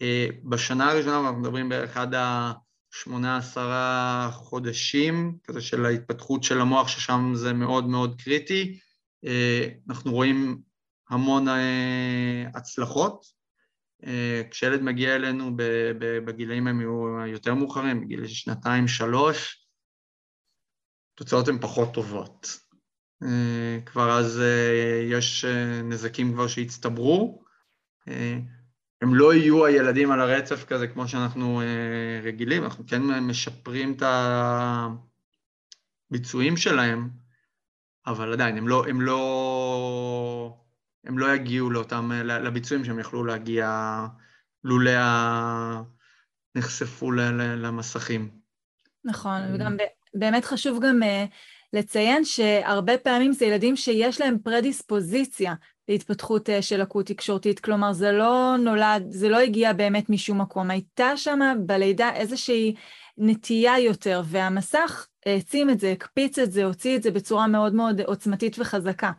[0.00, 2.52] Uh, בשנה הראשונה, אנחנו מדברים עד ה...
[2.90, 8.78] שמונה עשרה חודשים, כזה של ההתפתחות של המוח, ששם זה מאוד מאוד קריטי.
[9.24, 10.62] אה, אנחנו רואים
[11.10, 13.26] המון אה, הצלחות.
[14.06, 15.56] אה, כשילד מגיע אלינו
[16.24, 19.66] בגילאים הם יהיו יותר מאוחרים, בגיל שנתיים, שלוש,
[21.14, 22.68] התוצאות הן פחות טובות.
[23.86, 24.40] כבר אז
[25.10, 25.44] יש
[25.84, 27.44] נזקים כבר שהצטברו.
[29.02, 34.02] הם לא יהיו הילדים על הרצף כזה כמו שאנחנו אה, רגילים, אנחנו כן משפרים את
[36.10, 37.08] הביצועים שלהם,
[38.06, 40.56] אבל עדיין, הם לא, הם לא,
[41.04, 43.98] הם לא יגיעו לאותם, לביצועים שהם יכלו להגיע
[44.64, 44.90] לולא
[46.54, 48.30] נחשפו למסכים.
[49.04, 49.76] נכון, וגם
[50.14, 51.24] באמת חשוב גם אה,
[51.72, 55.54] לציין שהרבה פעמים זה ילדים שיש להם פרדיספוזיציה
[55.88, 60.70] להתפתחות אה, של לקות תקשורתית, כלומר זה לא נולד, זה לא הגיע באמת משום מקום,
[60.70, 62.74] הייתה שם בלידה איזושהי
[63.18, 68.00] נטייה יותר, והמסך העצים את זה, הקפיץ את זה, הוציא את זה בצורה מאוד מאוד
[68.00, 69.12] עוצמתית וחזקה.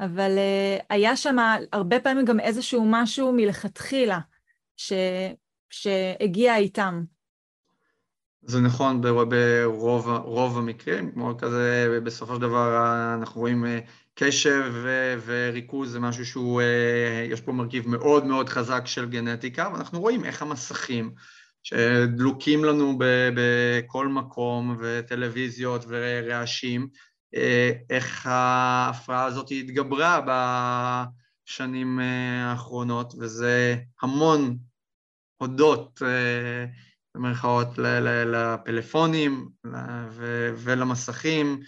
[0.00, 1.36] אבל uh, היה שם
[1.72, 4.18] הרבה פעמים גם איזשהו משהו מלכתחילה
[4.76, 4.92] ש,
[5.70, 7.02] שהגיע איתם.
[8.42, 13.78] זה נכון ברוב רוב המקרים, כמו כזה, בסופו של דבר אנחנו רואים אה,
[14.14, 14.72] קשב
[15.24, 20.24] וריכוז זה משהו שהוא, אה, יש פה מרכיב מאוד מאוד חזק של גנטיקה, ואנחנו רואים
[20.24, 21.14] איך המסכים
[21.62, 22.98] שדלוקים לנו
[23.34, 26.88] בכל מקום, וטלוויזיות ורעשים,
[27.34, 30.20] אה, איך ההפרעה הזאת התגברה
[31.46, 32.00] בשנים
[32.42, 34.58] האחרונות, וזה המון
[35.36, 36.02] הודות
[37.14, 39.48] במרכאות לפלאפונים
[40.56, 41.66] ולמסכים, אה,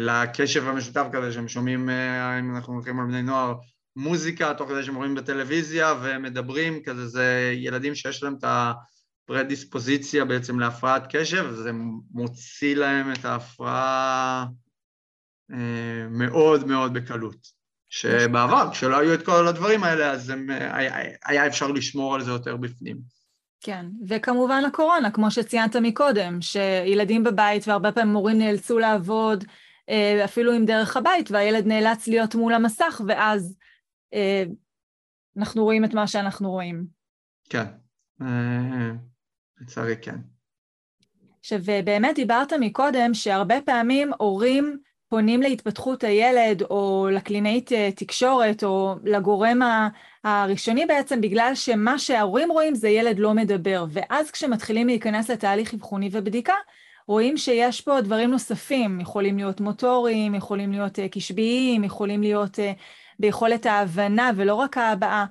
[0.00, 3.54] לקשב המשותף כזה שהם שומעים, אה, אם אנחנו הולכים על בני נוער,
[3.96, 8.44] מוזיקה תוך כדי שהם רואים בטלוויזיה ומדברים, כזה זה ילדים שיש להם את
[9.24, 11.70] הפרדיספוזיציה בעצם להפרעת קשב, זה
[12.10, 14.46] מוציא להם את ההפרעה
[15.52, 17.56] אה, מאוד מאוד בקלות.
[17.88, 20.46] שבעבר, כשלא היו את כל הדברים האלה, אז הם,
[21.24, 22.96] היה אפשר לשמור על זה יותר בפנים.
[23.60, 29.44] כן, וכמובן הקורונה, כמו שציינת מקודם, שילדים בבית והרבה פעמים מורים נאלצו לעבוד
[29.88, 33.56] אה, אפילו עם דרך הבית, והילד נאלץ להיות מול המסך, ואז
[34.14, 34.44] אה,
[35.36, 36.86] אנחנו רואים את מה שאנחנו רואים.
[37.50, 37.64] כן,
[38.22, 38.90] אה,
[39.60, 40.16] לצערי כן.
[41.40, 49.62] עכשיו, באמת דיברת מקודם שהרבה פעמים הורים פונים להתפתחות הילד או לקלינאית תקשורת או לגורם
[50.26, 56.08] הראשוני בעצם בגלל שמה שההורים רואים זה ילד לא מדבר, ואז כשמתחילים להיכנס לתהליך אבחוני
[56.12, 56.54] ובדיקה,
[57.08, 62.62] רואים שיש פה דברים נוספים, יכולים להיות מוטוריים, יכולים להיות uh, קשביים, יכולים להיות uh,
[63.18, 65.26] ביכולת ההבנה ולא רק ההבעה.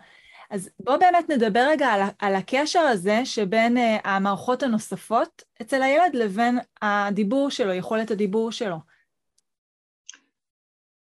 [0.49, 6.13] אז בואו באמת נדבר רגע על, על הקשר הזה שבין uh, המערכות הנוספות אצל הילד
[6.15, 8.77] לבין הדיבור שלו, יכולת הדיבור שלו.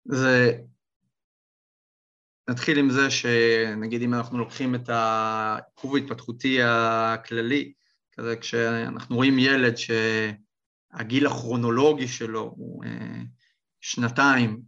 [0.04, 0.58] זה
[2.48, 7.72] נתחיל עם זה שנגיד אם אנחנו לוקחים את העיכוב ההתפתחותי הכללי,
[8.12, 13.22] כזה כשאנחנו רואים ילד שהגיל הכרונולוגי שלו הוא אה,
[13.80, 14.62] שנתיים,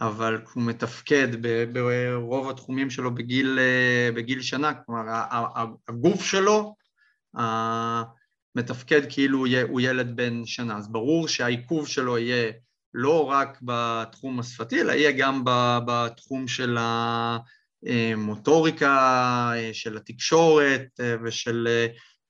[0.00, 1.28] אבל הוא מתפקד
[1.72, 5.02] ברוב התחומים שלו בגיל, אה, בגיל שנה, כלומר
[5.88, 6.74] הגוף שלו
[8.54, 12.52] מתפקד כאילו הוא ילד בן שנה, אז ברור שהעיכוב שלו יהיה
[12.94, 15.42] לא רק בתחום השפתי, אלא יהיה גם
[15.86, 16.78] בתחום של
[17.86, 21.68] המוטוריקה, של התקשורת ושל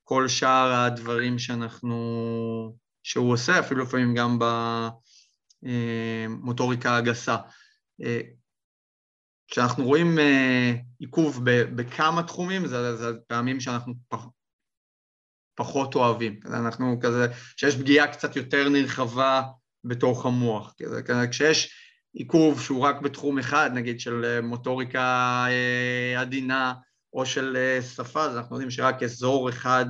[0.05, 4.39] כל שאר הדברים שאנחנו, שהוא עושה, אפילו לפעמים גם
[5.63, 7.37] במוטוריקה הגסה.
[9.51, 10.19] כשאנחנו רואים
[10.99, 14.27] עיכוב בכמה תחומים, זה, זה פעמים שאנחנו פח,
[15.55, 16.41] פחות אוהבים.
[16.47, 19.43] אנחנו כזה, שיש פגיעה קצת יותר נרחבה
[19.85, 20.75] בתוך המוח.
[21.31, 21.79] כשיש
[22.13, 26.75] עיכוב שהוא רק בתחום אחד, נגיד של אה, מוטוריקה אה, עדינה
[27.13, 29.87] או של אה, שפה, אז אנחנו יודעים שרק אזור אחד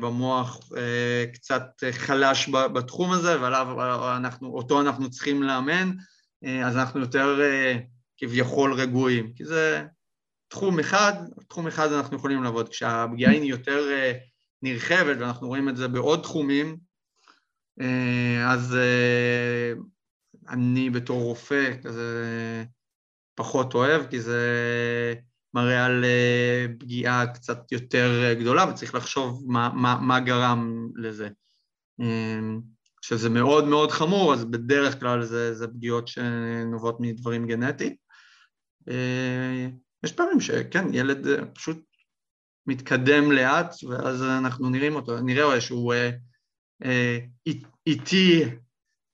[0.00, 0.60] במוח
[1.32, 3.66] קצת חלש בתחום הזה, ועליו
[4.16, 5.92] אנחנו, אותו אנחנו צריכים לאמן,
[6.64, 7.40] אז אנחנו יותר
[8.16, 9.84] כביכול רגועים, כי זה
[10.48, 11.12] תחום אחד,
[11.48, 12.68] תחום אחד אנחנו יכולים לעבוד.
[12.68, 13.84] כשהפגיעה היא יותר
[14.62, 16.76] נרחבת, ואנחנו רואים את זה בעוד תחומים,
[18.46, 19.72] אז אה,
[20.48, 22.64] אני בתור רופא כזה
[23.34, 25.14] פחות אוהב, כי זה
[25.54, 31.28] מראה על אה, פגיעה קצת יותר גדולה, וצריך לחשוב מה, מה, מה גרם לזה.
[33.02, 37.94] כשזה מאוד מאוד חמור, אז בדרך כלל זה, זה פגיעות שנובעות מדברים גנטיים.
[40.04, 41.78] יש פעמים שכן, ילד פשוט
[42.66, 46.10] מתקדם לאט, ואז אנחנו נראים אותו, נראה שהוא אה,
[47.86, 48.44] איטי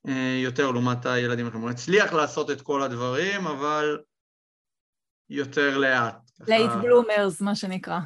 [0.08, 1.62] אה, יותר לעומת הילדים אחרים.
[1.62, 3.98] הוא הצליח לעשות את כל הדברים, אבל
[5.30, 6.30] יותר לאט.
[6.48, 7.98] late bloomers, מה שנקרא.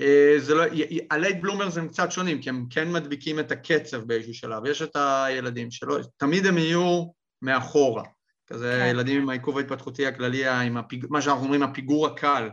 [0.00, 0.64] אה, זה לא,
[1.10, 4.66] ה late bloomers הם קצת שונים, כי הם כן מדביקים את הקצב באיזשהו שלב.
[4.66, 7.04] יש את הילדים שלא, תמיד הם יהיו
[7.42, 8.04] מאחורה.
[8.46, 8.90] כזה כן.
[8.90, 11.06] ילדים עם העיכוב ההתפתחותי הכללי, עם הפיג...
[11.10, 12.48] מה שאנחנו אומרים הפיגור הקל.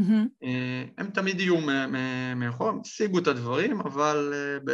[0.00, 0.46] Mm-hmm.
[0.98, 1.56] הם תמיד יהיו
[2.36, 4.70] מאחורה, הם השיגו את הדברים, אבל ב...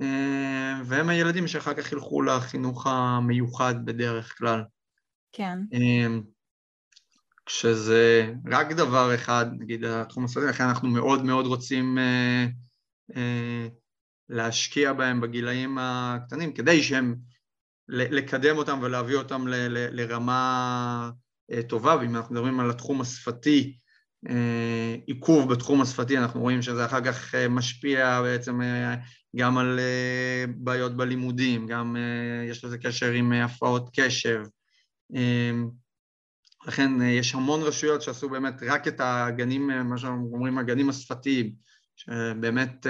[0.00, 4.64] אה, והם הילדים שאחר כך ילכו לחינוך המיוחד בדרך כלל.
[5.32, 5.58] כן.
[5.74, 6.06] אה,
[7.46, 11.98] כשזה רק דבר אחד, נגיד התחום הסרטי, לכן אנחנו מאוד מאוד רוצים
[13.16, 13.66] אה,
[14.28, 17.16] להשקיע בהם בגילאים הקטנים, כדי שהם,
[17.88, 21.10] לקדם אותם ולהביא אותם ל, ל, לרמה
[21.68, 23.78] טובה, ואם אנחנו מדברים על התחום השפתי,
[25.06, 28.60] עיכוב בתחום השפתי, אנחנו רואים שזה אחר כך משפיע בעצם
[29.36, 29.80] גם על
[30.56, 31.96] בעיות בלימודים, גם
[32.50, 34.42] יש לזה קשר עם הפרעות קשב.
[36.66, 41.52] לכן יש המון רשויות שעשו באמת רק את הגנים, מה שאנחנו אומרים, הגנים השפתיים,
[41.96, 42.86] שבאמת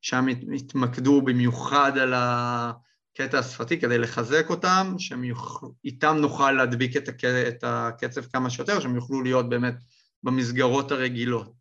[0.00, 8.50] שם התמקדו במיוחד על הקטע השפתי כדי לחזק אותם, שאיתם נוכל להדביק את הקצב כמה
[8.50, 9.74] שיותר, שהם יוכלו להיות באמת
[10.22, 11.52] במסגרות הרגילות.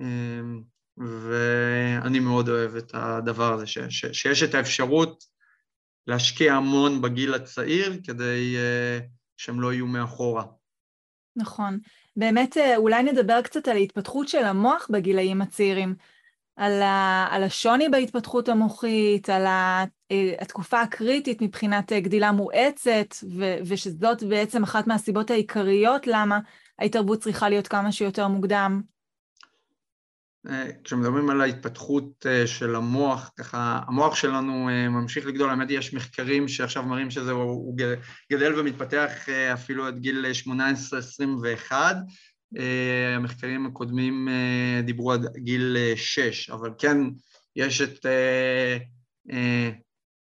[0.00, 0.62] אמ,
[0.98, 5.24] ואני מאוד אוהב את הדבר הזה, ש, ש, שיש את האפשרות
[6.06, 9.04] להשקיע המון בגיל הצעיר כדי uh,
[9.36, 10.44] שהם לא יהיו מאחורה.
[11.36, 11.78] נכון.
[12.16, 15.94] באמת, אה, אולי נדבר קצת על ההתפתחות של המוח בגילאים הצעירים.
[16.56, 23.56] על, ה, על השוני בהתפתחות המוחית, על ה, אה, התקופה הקריטית מבחינת גדילה מואצת, ו,
[23.66, 26.38] ושזאת בעצם אחת מהסיבות העיקריות למה
[26.78, 28.82] ההתערבות צריכה להיות כמה שיותר מוקדם.
[30.48, 35.78] אה, כשמדברים על ההתפתחות אה, של המוח, ככה המוח שלנו אה, ממשיך לגדול, האמת היא
[35.78, 37.76] יש מחקרים שעכשיו מראים שזה הוא
[38.32, 40.26] גדל ומתפתח אפילו עד גיל
[41.70, 41.72] 18-21,
[43.16, 44.28] המחקרים הקודמים
[44.84, 46.96] דיברו עד גיל 6, אבל כן
[47.56, 48.06] יש את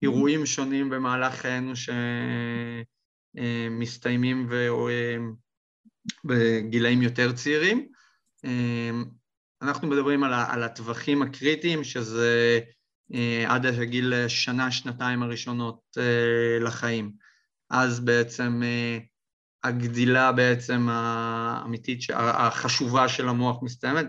[0.01, 1.73] אירועים שונים במהלך חיינו
[3.36, 4.47] שמסתיימים
[6.26, 7.88] בגילאים יותר צעירים.
[8.43, 9.06] אמ,
[9.62, 12.60] אנחנו מדברים על, על הטווחים הקריטיים, שזה
[13.13, 17.12] אה, עד הגיל שנה, שנתיים הראשונות אה, לחיים.
[17.70, 18.98] אז בעצם אה,
[19.63, 24.06] הגדילה בעצם האמיתית, החשובה של המוח מסתיימת.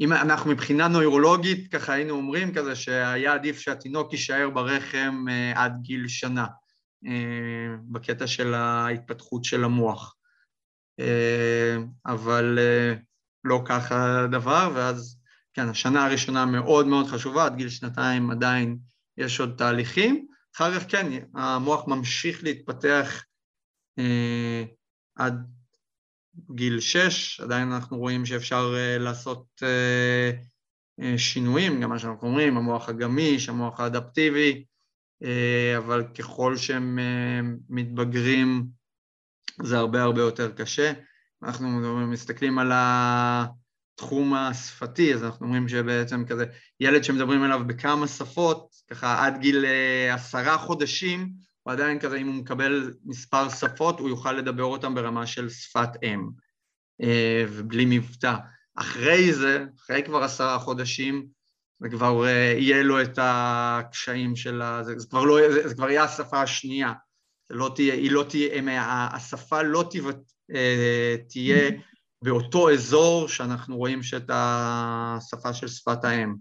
[0.00, 6.08] אם אנחנו מבחינה נוירולוגית, ככה היינו אומרים כזה שהיה עדיף שהתינוק יישאר ברחם עד גיל
[6.08, 6.46] שנה.
[7.06, 10.16] אה, בקטע של ההתפתחות של המוח.
[11.00, 12.94] אה, אבל אה,
[13.44, 15.20] לא ככה הדבר, ואז
[15.54, 18.78] כן, השנה הראשונה מאוד מאוד חשובה, עד גיל שנתיים עדיין
[19.16, 20.26] יש עוד תהליכים.
[20.56, 23.24] אחר כך כן, המוח ממשיך להתפתח
[25.16, 25.46] עד
[26.54, 29.62] גיל שש, עדיין אנחנו רואים שאפשר לעשות
[31.16, 34.64] שינויים, גם מה שאנחנו אומרים, המוח הגמיש, המוח האדפטיבי,
[35.76, 38.66] אבל ככל שהם אה, מתבגרים
[39.62, 40.92] זה הרבה הרבה יותר קשה.
[41.42, 41.68] אנחנו
[42.06, 46.44] מסתכלים על התחום השפתי, אז אנחנו אומרים שבעצם כזה
[46.80, 51.32] ילד שמדברים אליו בכמה שפות, ככה עד גיל אה, עשרה חודשים,
[51.62, 55.88] הוא עדיין כזה, אם הוא מקבל מספר שפות, הוא יוכל לדבר אותם ברמה של שפת
[56.02, 56.28] אם,
[57.48, 58.34] ובלי מבטא.
[58.76, 61.26] אחרי זה, אחרי כבר עשרה חודשים,
[61.80, 64.82] זה כבר אה, יהיה לו את הקשיים של ה...
[64.82, 66.92] זה, זה כבר לא, זה, זה כבר יהיה השפה השנייה.
[67.50, 70.02] לא תהיה, היא לא תהיה, השפה לא תהיה,
[70.54, 71.70] אה, תהיה
[72.22, 76.34] באותו אזור שאנחנו רואים שאת השפה של שפת האם.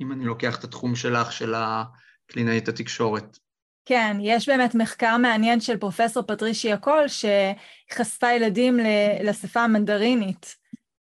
[0.00, 3.38] אם אני לוקח את התחום שלך, של הקלינאית התקשורת.
[3.86, 8.78] כן, יש באמת מחקר מעניין של פרופסור פטרישיה קול, שחשפה ילדים
[9.24, 10.56] לשפה המנדרינית.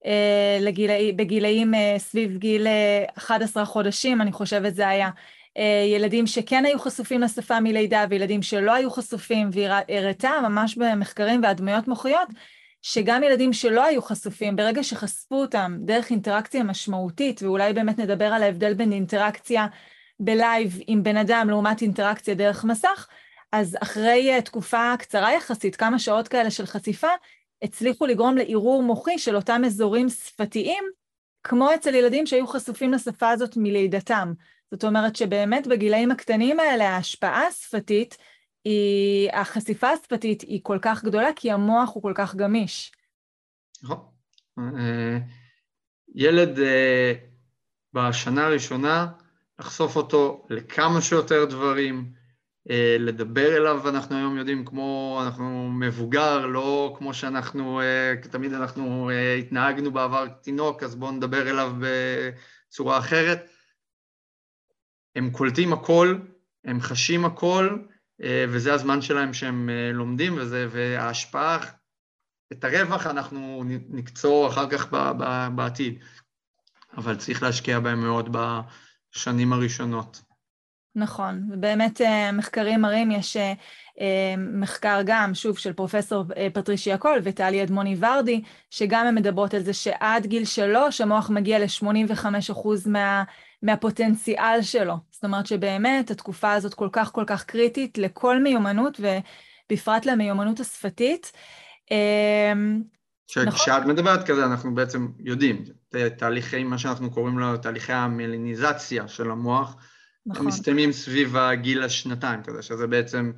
[0.07, 2.67] אה, לגילאי, בגילאים אה, סביב גיל
[3.17, 5.09] 11 אה, חודשים, אני חושבת זה היה.
[5.93, 11.87] ילדים שכן היו חשופים לשפה מלידה וילדים שלא היו חשופים, והיא הראתה ממש במחקרים והדמויות
[11.87, 12.27] מוחיות,
[12.81, 18.43] שגם ילדים שלא היו חשופים, ברגע שחשפו אותם דרך אינטראקציה משמעותית, ואולי באמת נדבר על
[18.43, 19.67] ההבדל בין אינטראקציה
[20.19, 23.07] בלייב עם בן אדם לעומת אינטראקציה דרך מסך,
[23.51, 27.11] אז אחרי תקופה קצרה יחסית, כמה שעות כאלה של חשיפה,
[27.61, 30.83] הצליחו לגרום לערעור מוחי של אותם אזורים שפתיים,
[31.43, 34.33] כמו אצל ילדים שהיו חשופים לשפה הזאת מלידתם.
[34.71, 38.17] זאת אומרת שבאמת בגילאים הקטנים האלה ההשפעה השפתית,
[38.63, 42.91] היא, החשיפה השפתית היא כל כך גדולה כי המוח הוא כל כך גמיש.
[43.83, 43.99] נכון.
[44.59, 45.17] אה,
[46.15, 47.13] ילד אה,
[47.93, 49.07] בשנה הראשונה,
[49.59, 52.11] לחשוף אותו לכמה שיותר דברים,
[52.99, 59.33] לדבר אליו, אנחנו היום יודעים כמו, אנחנו מבוגר, לא כמו שאנחנו, אה, תמיד אנחנו אה,
[59.35, 63.49] התנהגנו בעבר תינוק, אז בואו נדבר אליו בצורה אחרת.
[65.15, 66.17] הם קולטים הכל,
[66.65, 67.77] הם חשים הכל,
[68.49, 71.59] וזה הזמן שלהם שהם לומדים, וזה, וההשפעה,
[72.51, 74.87] את הרווח אנחנו נקצור אחר כך
[75.55, 76.03] בעתיד,
[76.97, 78.37] אבל צריך להשקיע בהם מאוד
[79.15, 80.26] בשנים הראשונות.
[80.97, 83.53] נכון, ובאמת אה, מחקרים מראים, יש אה,
[84.01, 89.63] אה, מחקר גם, שוב, של פרופסור פטרישיה קול וטלי אדמוני ורדי, שגם הן מדברות על
[89.63, 93.23] זה שעד גיל שלוש המוח מגיע ל-85% מה,
[93.63, 94.95] מהפוטנציאל שלו.
[95.11, 101.31] זאת אומרת שבאמת התקופה הזאת כל כך כל כך קריטית לכל מיומנות, ובפרט למיומנות השפתית.
[103.35, 103.51] נכון.
[103.51, 105.63] כשאת מדברת כזה, אנחנו בעצם יודעים,
[106.17, 109.75] תהליכי, מה שאנחנו קוראים לו תהליכי המלניזציה של המוח,
[110.27, 110.41] נכון.
[110.41, 113.31] הם מסתיימים סביב הגיל השנתיים כזה, שזה בעצם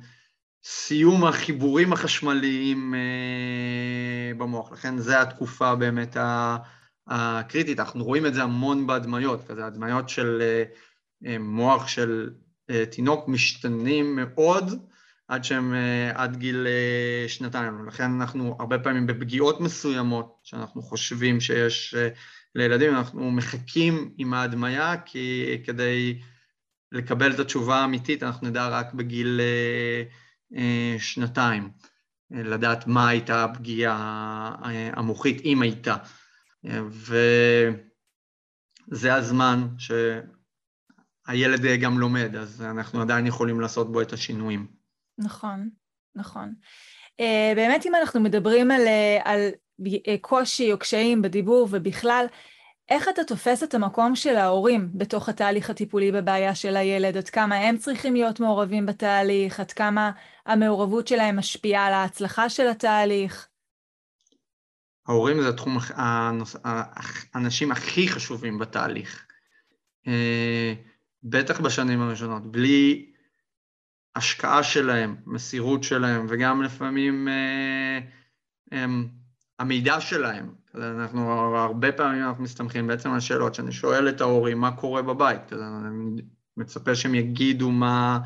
[0.64, 4.72] סיום החיבורים החשמליים אה, במוח.
[4.72, 6.16] לכן זו התקופה באמת
[7.06, 7.80] הקריטית.
[7.80, 10.42] אנחנו רואים את זה המון בהדמיות, כזה הדמיות של
[11.26, 12.30] אה, מוח של
[12.70, 14.86] אה, תינוק משתנים מאוד
[15.28, 15.74] עד שהם
[16.14, 16.66] עד גיל
[17.28, 17.86] שנתיים.
[17.88, 21.94] לכן אנחנו הרבה פעמים בפגיעות מסוימות שאנחנו חושבים שיש
[22.54, 26.20] לילדים, אנחנו מחכים עם ההדמיה כי כדי
[26.92, 29.40] לקבל את התשובה האמיתית אנחנו נדע רק בגיל
[30.56, 31.70] אה, שנתיים,
[32.34, 35.96] אה, לדעת מה הייתה הפגיעה אה, המוחית, אם הייתה.
[38.88, 44.66] וזה הזמן שהילד גם לומד, אז אנחנו עדיין יכולים לעשות בו את השינויים.
[45.18, 45.68] נכון,
[46.14, 46.54] נכון.
[47.56, 48.80] באמת אם אנחנו מדברים על,
[49.24, 49.48] על
[50.20, 52.26] קושי או קשיים בדיבור ובכלל,
[52.90, 57.16] איך אתה תופס את המקום של ההורים בתוך התהליך הטיפולי בבעיה של הילד?
[57.16, 59.60] עד כמה הם צריכים להיות מעורבים בתהליך?
[59.60, 60.10] עד כמה
[60.46, 63.48] המעורבות שלהם משפיעה על ההצלחה של התהליך?
[65.06, 65.78] ההורים זה התחום,
[67.34, 69.26] האנשים הכי חשובים בתהליך.
[70.06, 70.74] אה,
[71.22, 72.52] בטח בשנים הראשונות.
[72.52, 73.12] בלי
[74.16, 77.98] השקעה שלהם, מסירות שלהם, וגם לפעמים אה,
[79.58, 80.59] המידע שלהם.
[80.74, 85.52] אנחנו הרבה פעמים אנחנו מסתמכים בעצם על שאלות שאני שואל את ההורים מה קורה בבית,
[85.52, 86.22] אני
[86.56, 88.18] מצפה שהם יגידו מה,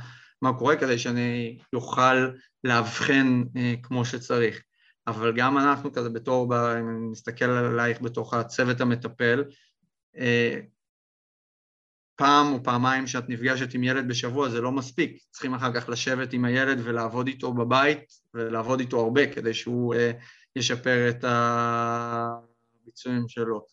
[0.42, 2.28] מה קורה כדי שאני אוכל
[2.64, 4.62] לאבחן אה, כמו שצריך.
[5.06, 9.44] אבל גם אנחנו כזה בתור, אם אני מסתכל עלייך בתוך הצוות המטפל,
[10.16, 10.60] אה,
[12.16, 16.32] פעם או פעמיים שאת נפגשת עם ילד בשבוע זה לא מספיק, צריכים אחר כך לשבת
[16.32, 20.12] עם הילד ולעבוד איתו בבית ולעבוד איתו הרבה כדי שהוא אה,
[20.56, 21.24] ישפר את
[22.84, 23.66] הביצועים שלו.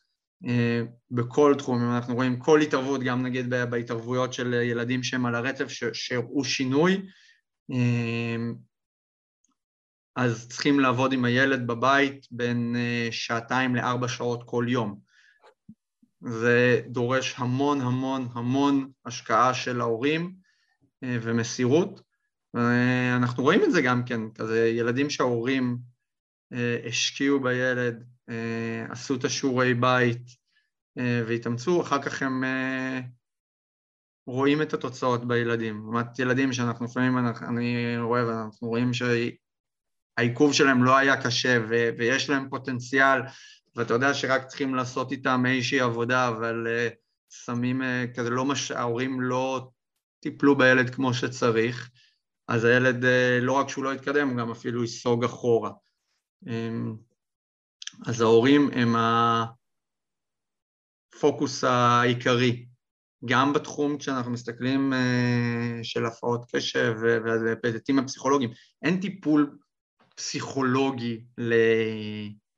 [0.47, 5.35] אה, בכל תחום, אם אנחנו רואים כל התערבות, גם נגיד בהתערבויות של ילדים שהם על
[5.35, 7.01] הרצף, שהראו שינוי,
[7.71, 8.35] אה,
[10.15, 14.99] אז צריכים לעבוד עם הילד בבית בין אה, שעתיים לארבע שעות כל יום.
[16.21, 20.35] זה דורש המון המון המון השקעה של ההורים
[21.03, 22.01] ומסירות.
[23.15, 25.77] אנחנו רואים את זה גם כן, כזה ילדים שההורים
[26.87, 30.21] השקיעו בילד, אה, עשו את השיעורי בית
[30.97, 32.43] אה, והתאמצו, אחר כך הם
[34.27, 35.81] רואים את התוצאות בילדים.
[35.81, 37.17] לעומת ילדים שאנחנו לפעמים,
[37.49, 41.57] אני רואה ואנחנו רואים שהעיכוב שלהם לא היה קשה
[41.97, 43.21] ויש להם פוטנציאל
[43.75, 46.67] ואתה יודע שרק צריכים לעשות איתם איזושהי עבודה, אבל
[47.29, 47.81] שמים
[48.15, 48.71] כזה, לא מש...
[48.71, 49.69] ההורים לא
[50.19, 51.89] טיפלו בילד כמו שצריך,
[52.47, 53.05] אז הילד
[53.41, 55.71] לא רק שהוא לא יתקדם, הוא גם אפילו ייסוג אחורה.
[56.47, 56.95] אמ,
[58.05, 58.95] אז ההורים הם
[61.15, 62.65] הפוקוס העיקרי,
[63.25, 66.93] גם בתחום כשאנחנו מסתכלים אה, של הפרעות קשב
[67.63, 68.51] וההיבטים הפסיכולוגיים.
[68.81, 69.57] אין טיפול
[70.15, 71.23] פסיכולוגי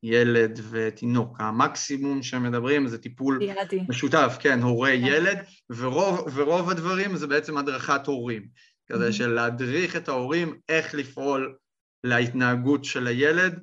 [0.04, 3.80] לילד ותינוק, המקסימום שמדברים זה טיפול ילדי.
[3.90, 5.74] משותף, כן, הורה-ילד, כן.
[5.76, 8.48] ורוב, ורוב הדברים זה בעצם הדרכת הורים,
[8.88, 11.56] כזה של להדריך את ההורים איך לפעול
[12.04, 13.60] להתנהגות של הילד,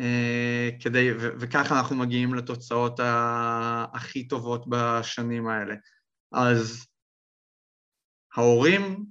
[0.00, 3.00] אה, כדי, וככה אנחנו מגיעים לתוצאות
[3.92, 5.74] הכי טובות בשנים האלה.
[6.32, 6.86] אז
[8.36, 9.04] ההורים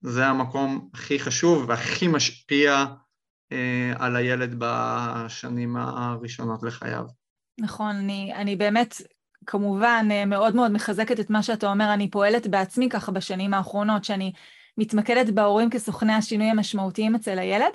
[0.00, 2.84] זה המקום הכי חשוב והכי משפיע
[3.52, 7.04] אה, על הילד בשנים הראשונות לחייו.
[7.60, 8.94] נכון, אני, אני באמת
[9.46, 14.04] כמובן אה, מאוד מאוד מחזקת את מה שאתה אומר, אני פועלת בעצמי ככה בשנים האחרונות,
[14.04, 14.32] שאני
[14.78, 17.72] מתמקדת בהורים כסוכני השינוי המשמעותיים אצל הילד,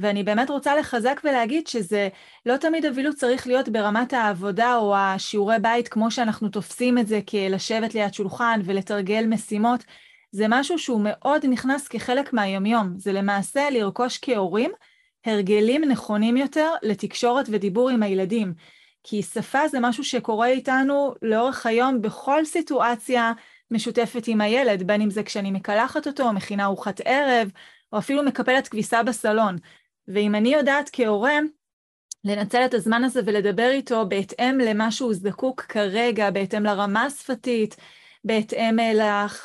[0.00, 2.08] ואני באמת רוצה לחזק ולהגיד שזה
[2.46, 7.20] לא תמיד אפילו צריך להיות ברמת העבודה או השיעורי בית כמו שאנחנו תופסים את זה
[7.30, 9.84] כלשבת ליד שולחן ולתרגל משימות.
[10.32, 12.94] זה משהו שהוא מאוד נכנס כחלק מהיומיום.
[12.98, 14.70] זה למעשה לרכוש כהורים
[15.26, 18.54] הרגלים נכונים יותר לתקשורת ודיבור עם הילדים.
[19.02, 23.32] כי שפה זה משהו שקורה איתנו לאורך היום בכל סיטואציה
[23.70, 27.50] משותפת עם הילד, בין אם זה כשאני מקלחת אותו, מכינה ארוחת ערב,
[27.92, 29.56] או אפילו מקפלת כביסה בסלון.
[30.08, 31.38] ואם אני יודעת כהורה
[32.24, 37.76] לנצל את הזמן הזה ולדבר איתו בהתאם למה שהוא זקוק כרגע, בהתאם לרמה השפתית,
[38.24, 38.76] בהתאם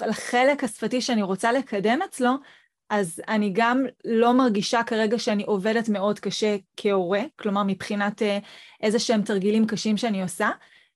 [0.08, 2.32] לחלק השפתי שאני רוצה לקדם אצלו,
[2.90, 8.40] אז אני גם לא מרגישה כרגע שאני עובדת מאוד קשה כהורה, כלומר מבחינת אה,
[8.82, 10.50] איזה שהם תרגילים קשים שאני עושה,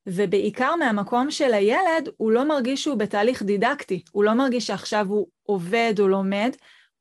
[0.08, 5.28] ובעיקר מהמקום של הילד, הוא לא מרגיש שהוא בתהליך דידקטי, הוא לא מרגיש שעכשיו הוא
[5.44, 6.56] עובד או לומד,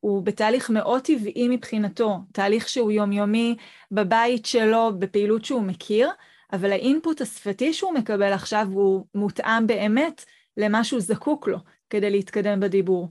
[0.05, 3.55] הוא בתהליך מאוד טבעי מבחינתו, תהליך שהוא יומיומי
[3.91, 6.09] בבית שלו, בפעילות שהוא מכיר,
[6.53, 10.25] אבל האינפוט השפתי שהוא מקבל עכשיו הוא מותאם באמת
[10.57, 11.57] למה שהוא זקוק לו
[11.89, 13.09] כדי להתקדם בדיבור.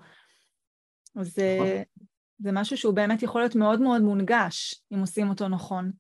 [1.17, 1.67] אז נכון.
[2.39, 5.91] זה משהו שהוא באמת יכול להיות מאוד מאוד מונגש, אם עושים אותו נכון.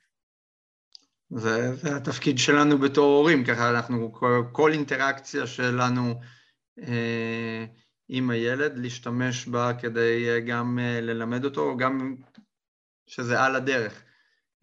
[1.30, 6.14] זה, זה התפקיד שלנו בתור הורים, ככה אנחנו, כל, כל אינטראקציה שלנו
[6.78, 7.64] אה,
[8.08, 12.16] עם הילד, להשתמש בה כדי אה, גם אה, ללמד אותו, גם
[13.06, 14.02] שזה על הדרך.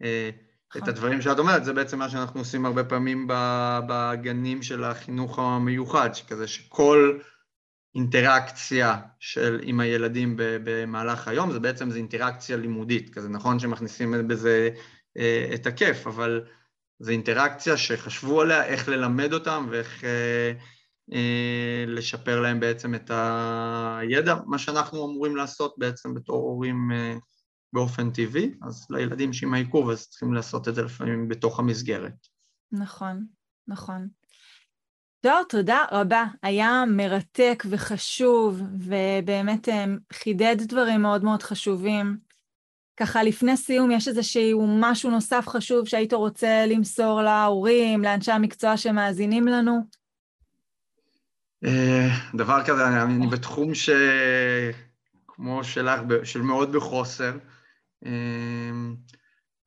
[0.02, 0.30] אה,
[0.70, 0.88] את נכון.
[0.88, 3.28] הדברים שאת אומרת, זה בעצם מה שאנחנו עושים הרבה פעמים
[3.88, 7.18] בגנים של החינוך המיוחד, שכזה שכל
[7.94, 14.70] אינטראקציה של, עם הילדים במהלך היום, זה בעצם זה אינטראקציה לימודית, כזה נכון שמכניסים בזה
[15.16, 16.44] אה, את הכיף, אבל
[16.98, 20.52] זו אינטראקציה שחשבו עליה, איך ללמד אותם ואיך אה, אה,
[21.86, 27.14] לשפר להם בעצם את הידע, מה שאנחנו אמורים לעשות בעצם בתור הורים אה,
[27.72, 32.12] באופן טבעי, אז לילדים שעם העיכוב אז צריכים לעשות את זה לפעמים בתוך המסגרת.
[32.72, 33.26] נכון,
[33.68, 34.08] נכון.
[35.20, 36.24] טוב, תודה רבה.
[36.42, 42.16] היה מרתק וחשוב, ובאמת אה, חידד דברים מאוד מאוד חשובים.
[42.96, 49.48] ככה לפני סיום, יש איזשהו משהו נוסף חשוב שהיית רוצה למסור להורים, לאנשי המקצוע שמאזינים
[49.48, 50.01] לנו?
[51.64, 53.90] אה, דבר כזה, אני בתחום ש...
[55.28, 57.32] כמו שלך, של מאוד בחוסר,
[58.06, 58.70] אה,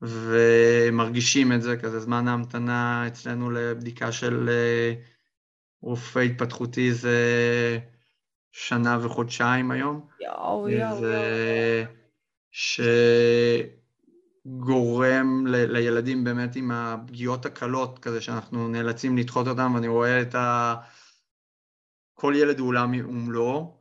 [0.02, 4.50] ומרגישים את זה, כזה זמן ההמתנה אצלנו לבדיקה של
[5.82, 7.18] רופא התפתחותי זה
[8.52, 10.06] שנה וחודשיים היום.
[10.20, 11.00] יואו, יואו.
[11.00, 11.84] זה
[14.46, 20.34] שגורם ל- לילדים באמת עם הפגיעות הקלות, כזה שאנחנו נאלצים לדחות אותם, ואני רואה את
[20.34, 20.74] ה...
[22.18, 23.80] כל ילד הוא עולם ומלואו,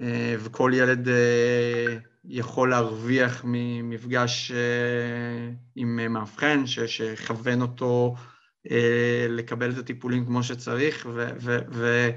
[0.00, 8.14] אה, וכל ילד אה, יכול להרוויח ממפגש אה, עם מאבחן, שיכוון אותו
[9.28, 11.06] לקבל את הטיפולים כמו שצריך,
[11.70, 12.12] ואני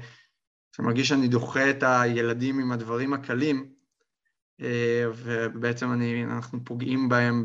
[0.78, 3.72] מרגיש שאני דוחה את הילדים עם הדברים הקלים,
[5.14, 7.44] ובעצם אני, אנחנו פוגעים בהם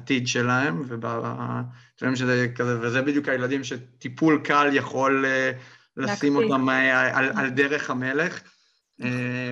[0.00, 5.52] בעתיד שלהם, ובדברים שזה כזה, וזה בדיוק הילדים שטיפול קל יכול אה,
[5.96, 8.40] לשים אותם על, על דרך המלך.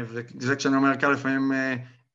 [0.09, 1.53] וזה כשאני אומר קל, לפעמים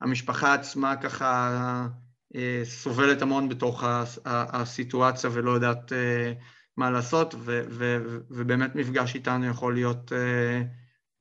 [0.02, 1.88] המשפחה עצמה ככה
[2.36, 3.84] אה, סובלת המון בתוך
[4.26, 6.34] הסיטואציה ולא יודעת אה,
[6.78, 7.98] מה לעשות, ו, ו,
[8.30, 10.62] ובאמת מפגש איתנו יכול להיות אה,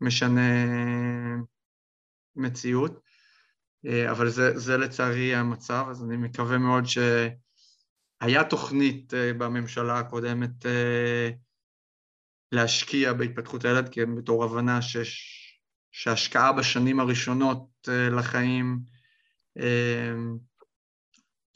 [0.00, 0.66] משנה
[2.36, 3.11] מציאות.
[4.10, 10.66] אבל זה, זה לצערי המצב, אז אני מקווה מאוד שהיה תוכנית בממשלה הקודמת
[12.52, 15.38] להשקיע בהתפתחות הילד, כי בתור הבנה שיש,
[15.92, 18.78] שהשקעה בשנים הראשונות לחיים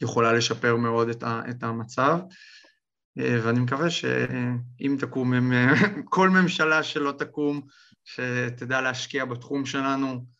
[0.01, 2.19] יכולה לשפר מאוד את, ה, את המצב,
[3.19, 5.33] אה, ואני מקווה שאם תקום,
[6.05, 7.61] כל ממשלה שלא תקום,
[8.05, 10.36] שתדע להשקיע בתחום שלנו, אה,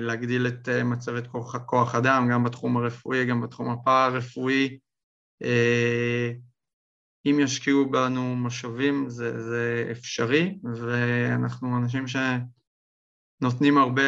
[0.00, 4.78] להגדיל את אה, מצבת כוח, כוח אדם, גם בתחום הרפואי, גם בתחום הפארה-רפואי.
[7.26, 14.02] אם ישקיעו בנו משאבים זה, זה אפשרי, ואנחנו אנשים שנותנים הרבה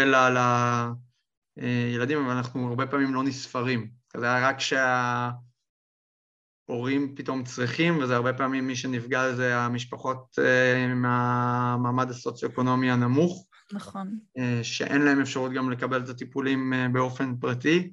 [1.57, 3.91] לילדים, אבל אנחנו הרבה פעמים לא נספרים.
[4.17, 4.57] זה היה רק
[6.69, 13.47] שההורים פתאום צריכים, וזה הרבה פעמים מי שנפגע זה המשפחות אה, מהמעמד הסוציו-אקונומי הנמוך.
[13.73, 14.19] נכון.
[14.39, 17.91] אה, שאין להם אפשרות גם לקבל את הטיפולים אה, באופן פרטי,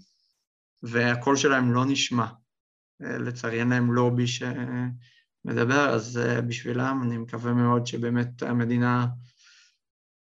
[0.83, 2.25] והקול שלהם לא נשמע.
[2.99, 9.07] לצערי אין להם לובי שמדבר, אז בשבילם אני מקווה מאוד שבאמת המדינה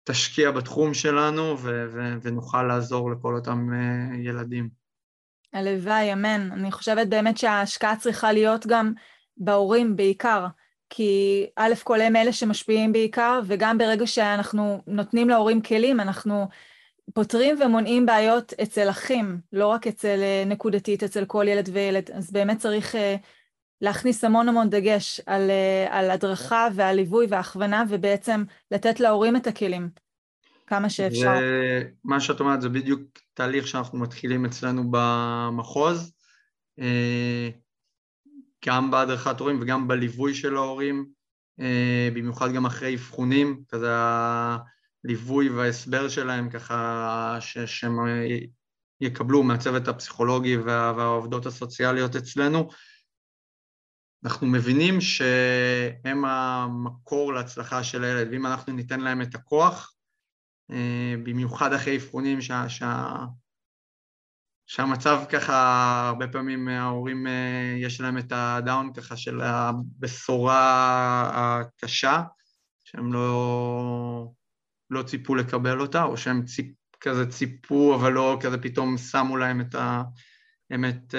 [0.04, 1.58] תשקיע בתחום שלנו
[2.22, 3.68] ונוכל לעזור לכל אותם
[4.18, 4.68] ילדים.
[5.52, 6.52] הלוואי, אמן.
[6.52, 8.92] אני חושבת באמת שההשקעה צריכה להיות גם
[9.36, 10.46] בהורים בעיקר,
[10.90, 16.48] כי א' כל הם אלה שמשפיעים בעיקר, וגם ברגע שאנחנו נותנים להורים כלים, אנחנו
[17.14, 22.10] פותרים ומונעים בעיות אצל אחים, לא רק אצל אה, נקודתית, אצל כל ילד וילד.
[22.10, 22.98] אז באמת צריך uh,
[23.80, 29.46] להכניס המון המון דגש על, uh, על הדרכה ועל ליווי והכוונה, ובעצם לתת להורים את
[29.46, 29.88] הכלים.
[30.66, 31.34] כמה שאפשר.
[32.04, 33.00] מה שאת אומרת זה בדיוק
[33.34, 36.12] תהליך שאנחנו מתחילים אצלנו במחוז,
[36.80, 37.48] אה,
[38.66, 41.06] גם בהדרכת הורים וגם בליווי של ההורים,
[41.60, 43.90] אה, במיוחד גם אחרי אבחונים, כזה
[45.04, 47.96] הליווי וההסבר שלהם ככה שהם
[49.00, 52.68] יקבלו מהצוות הפסיכולוגי והעובדות הסוציאליות אצלנו.
[54.24, 59.94] אנחנו מבינים שהם המקור להצלחה של הילד, ואם אנחנו ניתן להם את הכוח,
[61.24, 63.16] במיוחד אחרי אבחונים, שה, שה,
[64.66, 65.56] שהמצב ככה,
[66.08, 67.26] הרבה פעמים ההורים,
[67.76, 70.60] יש להם את הדאון ככה של הבשורה
[71.34, 72.22] הקשה,
[72.84, 74.30] שהם לא,
[74.90, 76.66] לא ציפו לקבל אותה, או שהם ציפ,
[77.00, 79.74] כזה ציפו, אבל לא כזה פתאום שמו להם את
[80.70, 81.14] האמת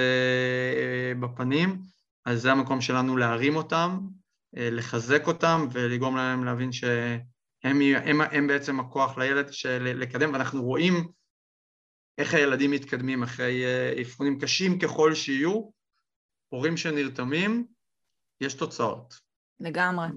[1.19, 1.81] בפנים,
[2.25, 3.99] אז זה המקום שלנו להרים אותם,
[4.53, 7.21] לחזק אותם ולגרום להם להבין שהם
[7.63, 11.07] הם, הם בעצם הכוח לילד של לקדם, ואנחנו רואים
[12.17, 13.63] איך הילדים מתקדמים אחרי
[14.01, 15.61] אבחונים קשים ככל שיהיו,
[16.49, 17.65] הורים שנרתמים,
[18.41, 19.13] יש תוצאות.
[19.59, 20.07] לגמרי,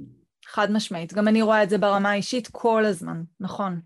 [0.47, 1.13] חד משמעית.
[1.13, 3.81] גם אני רואה את זה ברמה האישית כל הזמן, נכון.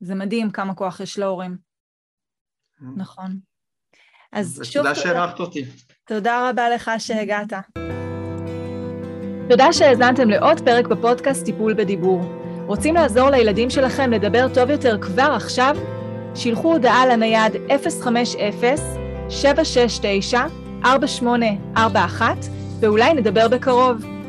[0.00, 1.56] זה מדהים כמה כוח יש להורים.
[2.96, 3.40] נכון.
[4.32, 4.82] אז שוב...
[4.82, 5.64] תודה שאירחת אותי.
[6.04, 7.52] תודה רבה לך שהגעת.
[9.48, 12.20] תודה שהאזנתם לעוד פרק בפודקאסט טיפול בדיבור.
[12.66, 15.99] רוצים לעזור לילדים שלכם לדבר טוב יותר כבר עכשיו?
[16.34, 17.56] שילחו הודעה לנייד
[20.84, 21.78] 050-769-4841
[22.80, 24.19] ואולי נדבר בקרוב.